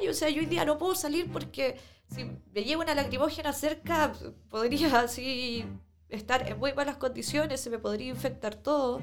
O 0.09 0.13
sea, 0.19 0.29
yo 0.29 0.39
hoy 0.39 0.47
día 0.47 0.65
no 0.65 0.79
puedo 0.79 0.95
salir 0.95 1.31
porque 1.31 1.77
si 2.09 2.23
me 2.23 2.63
llevo 2.63 2.81
una 2.81 2.95
lacrimógena 2.95 3.53
cerca, 3.53 4.13
podría 4.49 5.01
así 5.01 5.63
estar 6.09 6.49
en 6.49 6.57
muy 6.57 6.73
malas 6.73 6.97
condiciones, 6.97 7.61
se 7.61 7.69
me 7.69 7.77
podría 7.77 8.09
infectar 8.09 8.55
todo. 8.55 8.99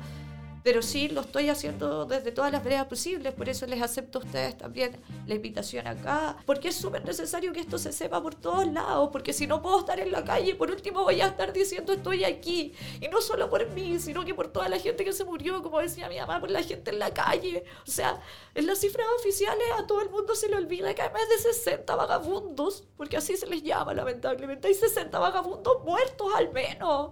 Pero 0.65 0.81
sí 0.81 1.09
lo 1.09 1.21
estoy 1.21 1.51
haciendo 1.51 2.07
desde 2.07 2.33
todas 2.33 2.51
las 2.51 2.65
maneras 2.65 2.87
posibles, 2.87 3.35
por 3.35 3.51
eso 3.51 3.67
les 3.67 3.83
acepto 3.83 4.19
a 4.19 4.23
ustedes 4.25 4.57
también 4.57 4.97
la 5.27 5.35
invitación 5.35 5.87
acá, 5.87 6.39
porque 6.47 6.69
es 6.69 6.77
súper 6.77 7.05
necesario 7.05 7.53
que 7.53 7.61
esto 7.61 7.77
se 7.77 7.93
sepa 7.93 8.23
por 8.23 8.35
todos 8.35 8.67
lados, 8.69 9.11
porque 9.13 9.35
si 9.35 9.47
no 9.47 9.61
puedo 9.61 9.81
estar 9.81 10.01
en 10.01 10.11
la 10.11 10.25
calle, 10.25 10.55
por 10.55 10.71
último 10.71 11.03
voy 11.03 11.21
a 11.21 11.27
estar 11.27 11.53
diciendo 11.53 11.93
estoy 11.93 12.25
aquí, 12.25 12.73
y 12.99 13.09
no 13.09 13.21
solo 13.21 13.51
por 13.51 13.69
mí, 13.73 13.99
sino 13.99 14.25
que 14.25 14.35
por 14.35 14.49
toda 14.49 14.71
la 14.71 14.79
gente 14.79 15.05
que 15.05 15.13
se 15.13 15.27
murió, 15.27 15.63
como 15.63 15.81
decía 15.81 16.09
mi 16.09 16.19
mamá, 16.19 16.41
por 16.41 16.51
la 16.51 16.63
gente 16.63 16.91
en 16.91 16.99
la 16.99 17.13
calle. 17.13 17.65
O 17.87 17.91
sea, 17.91 18.19
en 18.55 18.67
las 18.67 18.79
cifras 18.79 19.07
oficiales 19.19 19.67
a 19.79 19.87
todo 19.87 20.01
el 20.01 20.09
mundo 20.09 20.35
se 20.35 20.49
le 20.49 20.57
olvida 20.57 20.95
que 20.95 21.03
hay 21.03 21.13
más 21.13 21.29
de 21.29 21.53
60 21.53 21.95
vagabundos, 21.95 22.85
porque 22.97 23.19
así 23.19 23.37
se 23.37 23.47
les 23.47 23.63
llama 23.63 23.93
lamentablemente, 23.93 24.69
hay 24.69 24.75
60 24.75 25.19
vagabundos 25.19 25.85
muertos 25.85 26.29
al 26.35 26.51
menos. 26.53 27.11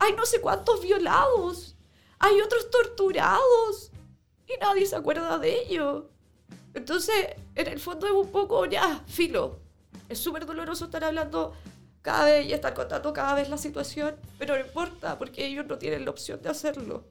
Hay 0.00 0.12
no 0.14 0.26
sé 0.26 0.40
cuántos 0.40 0.82
violados. 0.82 1.76
Hay 2.20 2.40
otros 2.40 2.70
torturados. 2.70 3.90
Y 4.46 4.58
nadie 4.60 4.86
se 4.86 4.96
acuerda 4.96 5.38
de 5.38 5.62
ello. 5.62 6.10
Entonces, 6.74 7.34
en 7.54 7.66
el 7.66 7.80
fondo 7.80 8.06
es 8.06 8.12
un 8.12 8.30
poco, 8.30 8.64
ya, 8.66 9.02
filo. 9.06 9.58
Es 10.08 10.18
súper 10.18 10.46
doloroso 10.46 10.86
estar 10.86 11.04
hablando 11.04 11.52
cada 12.02 12.24
vez 12.24 12.46
y 12.46 12.52
estar 12.52 12.74
contando 12.74 13.12
cada 13.12 13.34
vez 13.34 13.48
la 13.48 13.58
situación, 13.58 14.16
pero 14.38 14.54
no 14.54 14.60
importa, 14.60 15.18
porque 15.18 15.46
ellos 15.46 15.66
no 15.66 15.78
tienen 15.78 16.04
la 16.04 16.10
opción 16.10 16.40
de 16.42 16.48
hacerlo. 16.48 17.04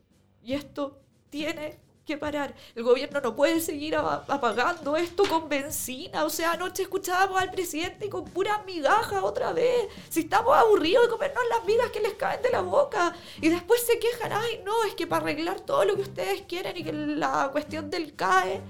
Y 0.43 0.53
esto 0.53 0.99
tiene 1.29 1.79
que 2.09 2.17
parar. 2.17 2.53
El 2.75 2.83
gobierno 2.83 3.21
no 3.21 3.35
puede 3.35 3.61
seguir 3.61 3.95
ap- 3.95 4.29
apagando 4.29 4.97
esto 4.97 5.23
con 5.29 5.47
benzina. 5.47 6.25
O 6.25 6.29
sea, 6.29 6.53
anoche 6.53 6.81
escuchábamos 6.83 7.39
al 7.41 7.51
presidente 7.51 8.09
con 8.09 8.25
puras 8.25 8.65
migajas 8.65 9.21
otra 9.23 9.53
vez. 9.53 9.87
Si 10.09 10.21
estamos 10.21 10.55
aburridos 10.57 11.03
de 11.05 11.09
comernos 11.09 11.43
las 11.49 11.63
migas 11.65 11.91
que 11.91 11.99
les 12.01 12.13
caen 12.15 12.41
de 12.41 12.49
la 12.49 12.61
boca. 12.61 13.15
Y 13.41 13.49
después 13.49 13.81
se 13.85 13.99
quejan, 13.99 14.33
ay 14.33 14.61
no, 14.65 14.83
es 14.85 14.95
que 14.95 15.07
para 15.07 15.21
arreglar 15.23 15.59
todo 15.61 15.85
lo 15.85 15.95
que 15.95 16.01
ustedes 16.01 16.41
quieren 16.41 16.75
y 16.77 16.83
que 16.83 16.91
la 16.93 17.49
cuestión 17.51 17.89
del 17.89 18.15
CAE 18.15 18.61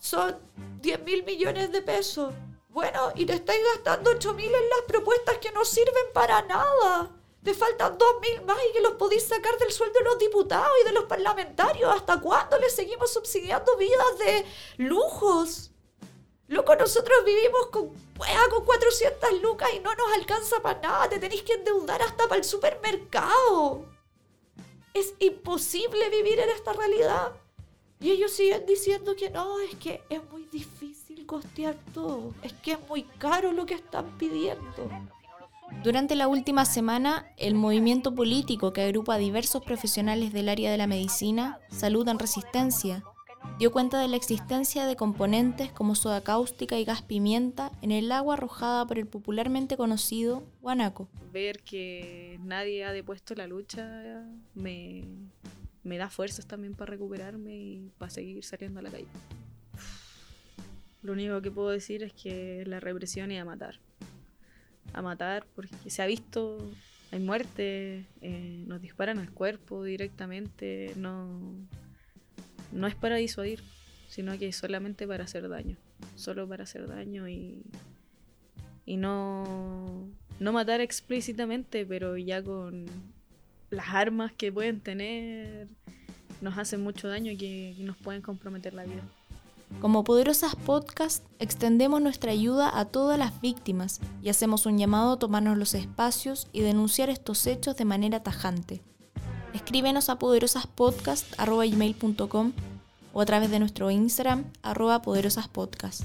son 0.00 0.36
10 0.80 1.02
mil 1.04 1.22
millones 1.24 1.70
de 1.70 1.80
pesos. 1.80 2.34
Bueno, 2.68 3.12
y 3.14 3.24
te 3.26 3.34
estáis 3.34 3.60
gastando 3.74 4.10
8 4.10 4.34
mil 4.34 4.46
en 4.46 4.68
las 4.70 4.82
propuestas 4.88 5.38
que 5.38 5.52
no 5.52 5.64
sirven 5.64 6.06
para 6.12 6.42
nada. 6.42 7.10
Te 7.42 7.54
faltan 7.54 7.98
2 7.98 8.08
mil 8.20 8.42
más 8.42 8.56
y 8.70 8.72
que 8.72 8.80
los 8.80 8.92
podéis 8.92 9.24
sacar 9.24 9.58
del 9.58 9.72
sueldo 9.72 9.98
de 9.98 10.04
los 10.04 10.18
diputados 10.18 10.72
y 10.82 10.84
de 10.84 10.92
los 10.92 11.04
parlamentarios. 11.04 11.92
¿Hasta 11.92 12.20
cuándo 12.20 12.58
les 12.58 12.74
seguimos 12.74 13.12
subsidiando 13.12 13.76
vidas 13.76 14.18
de 14.18 14.46
lujos? 14.76 15.72
Loco, 16.46 16.76
nosotros 16.76 17.24
vivimos 17.24 17.66
con, 17.68 17.88
con 17.88 18.64
400 18.64 19.40
lucas 19.40 19.70
y 19.74 19.80
no 19.80 19.92
nos 19.94 20.12
alcanza 20.12 20.60
para 20.60 20.80
nada. 20.80 21.08
Te 21.08 21.18
tenéis 21.18 21.42
que 21.42 21.54
endeudar 21.54 22.00
hasta 22.02 22.28
para 22.28 22.36
el 22.36 22.44
supermercado. 22.44 23.86
Es 24.94 25.14
imposible 25.18 26.10
vivir 26.10 26.38
en 26.38 26.50
esta 26.50 26.72
realidad. 26.74 27.32
Y 27.98 28.10
ellos 28.10 28.32
siguen 28.32 28.66
diciendo 28.66 29.16
que 29.16 29.30
no, 29.30 29.58
es 29.60 29.74
que 29.76 30.02
es 30.10 30.22
muy 30.30 30.44
difícil 30.44 31.24
costear 31.24 31.76
todo. 31.94 32.34
Es 32.42 32.52
que 32.52 32.72
es 32.72 32.80
muy 32.88 33.04
caro 33.04 33.52
lo 33.52 33.64
que 33.64 33.74
están 33.74 34.18
pidiendo. 34.18 34.90
Durante 35.82 36.14
la 36.14 36.28
última 36.28 36.64
semana, 36.64 37.26
el 37.36 37.54
movimiento 37.54 38.14
político 38.14 38.72
que 38.72 38.82
agrupa 38.82 39.14
a 39.14 39.18
diversos 39.18 39.64
profesionales 39.64 40.32
del 40.32 40.48
área 40.48 40.70
de 40.70 40.78
la 40.78 40.86
medicina, 40.86 41.58
Salud 41.70 42.06
en 42.08 42.20
Resistencia, 42.20 43.02
dio 43.58 43.72
cuenta 43.72 44.00
de 44.00 44.08
la 44.08 44.16
existencia 44.16 44.86
de 44.86 44.96
componentes 44.96 45.72
como 45.72 45.94
soda 45.94 46.22
cáustica 46.22 46.78
y 46.78 46.84
gas 46.84 47.02
pimienta 47.02 47.72
en 47.82 47.90
el 47.90 48.12
agua 48.12 48.34
arrojada 48.34 48.86
por 48.86 48.98
el 48.98 49.06
popularmente 49.06 49.76
conocido 49.76 50.44
guanaco. 50.60 51.08
Ver 51.32 51.62
que 51.62 52.38
nadie 52.42 52.84
ha 52.84 52.92
depuesto 52.92 53.34
la 53.34 53.46
lucha 53.46 54.24
me, 54.54 55.04
me 55.82 55.98
da 55.98 56.10
fuerzas 56.10 56.46
también 56.46 56.74
para 56.74 56.90
recuperarme 56.90 57.56
y 57.56 57.90
para 57.98 58.10
seguir 58.10 58.44
saliendo 58.44 58.80
a 58.80 58.82
la 58.82 58.90
calle. 58.90 59.06
Lo 61.02 61.12
único 61.12 61.42
que 61.42 61.50
puedo 61.50 61.70
decir 61.70 62.04
es 62.04 62.12
que 62.12 62.62
la 62.66 62.78
represión 62.78 63.32
es 63.32 63.40
a 63.40 63.44
matar. 63.44 63.80
A 64.92 65.02
matar 65.02 65.46
porque 65.54 65.90
se 65.90 66.02
ha 66.02 66.06
visto, 66.06 66.58
hay 67.10 67.20
muerte, 67.20 68.06
eh, 68.20 68.64
nos 68.66 68.80
disparan 68.80 69.18
al 69.18 69.30
cuerpo 69.30 69.84
directamente, 69.84 70.92
no, 70.96 71.40
no 72.72 72.86
es 72.86 72.94
para 72.94 73.16
disuadir, 73.16 73.62
sino 74.08 74.38
que 74.38 74.48
es 74.48 74.56
solamente 74.56 75.06
para 75.06 75.24
hacer 75.24 75.48
daño. 75.48 75.76
Solo 76.16 76.48
para 76.48 76.64
hacer 76.64 76.86
daño 76.88 77.28
y, 77.28 77.62
y 78.84 78.96
no, 78.96 80.08
no 80.40 80.52
matar 80.52 80.80
explícitamente, 80.80 81.86
pero 81.86 82.16
ya 82.16 82.42
con 82.42 82.86
las 83.70 83.88
armas 83.88 84.32
que 84.32 84.52
pueden 84.52 84.80
tener 84.80 85.68
nos 86.42 86.58
hacen 86.58 86.82
mucho 86.82 87.08
daño 87.08 87.32
y 87.32 87.36
que, 87.36 87.74
nos 87.78 87.96
pueden 87.96 88.20
comprometer 88.20 88.74
la 88.74 88.84
vida. 88.84 89.02
Como 89.80 90.04
Poderosas 90.04 90.54
Podcast, 90.54 91.24
extendemos 91.38 92.00
nuestra 92.00 92.32
ayuda 92.32 92.78
a 92.78 92.84
todas 92.84 93.18
las 93.18 93.40
víctimas 93.40 94.00
y 94.22 94.28
hacemos 94.28 94.66
un 94.66 94.78
llamado 94.78 95.12
a 95.12 95.18
tomarnos 95.18 95.58
los 95.58 95.74
espacios 95.74 96.48
y 96.52 96.60
denunciar 96.60 97.10
estos 97.10 97.46
hechos 97.46 97.76
de 97.76 97.84
manera 97.84 98.22
tajante. 98.22 98.82
Escríbenos 99.54 100.08
a 100.08 100.18
poderosaspodcast.com 100.18 102.52
o 103.12 103.20
a 103.20 103.26
través 103.26 103.50
de 103.50 103.58
nuestro 103.58 103.90
Instagram, 103.90 104.44
arroba 104.62 105.02
poderosaspodcast. 105.02 106.04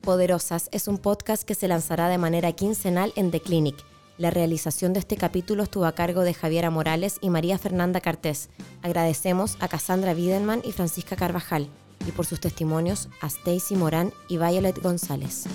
Poderosas 0.00 0.68
es 0.70 0.86
un 0.86 0.98
podcast 0.98 1.44
que 1.44 1.54
se 1.54 1.66
lanzará 1.66 2.08
de 2.08 2.18
manera 2.18 2.52
quincenal 2.52 3.14
en 3.16 3.30
The 3.30 3.40
Clinic. 3.40 3.93
La 4.16 4.30
realización 4.30 4.92
de 4.92 5.00
este 5.00 5.16
capítulo 5.16 5.64
estuvo 5.64 5.86
a 5.86 5.92
cargo 5.92 6.22
de 6.22 6.34
Javiera 6.34 6.70
Morales 6.70 7.18
y 7.20 7.30
María 7.30 7.58
Fernanda 7.58 8.00
Cartés. 8.00 8.48
Agradecemos 8.80 9.56
a 9.58 9.66
Cassandra 9.66 10.12
Wiedenman 10.12 10.62
y 10.64 10.70
Francisca 10.70 11.16
Carvajal, 11.16 11.68
y 12.06 12.12
por 12.12 12.24
sus 12.24 12.38
testimonios 12.38 13.08
a 13.20 13.26
Stacy 13.26 13.74
Morán 13.74 14.12
y 14.28 14.38
Violet 14.38 14.80
González. 14.80 15.46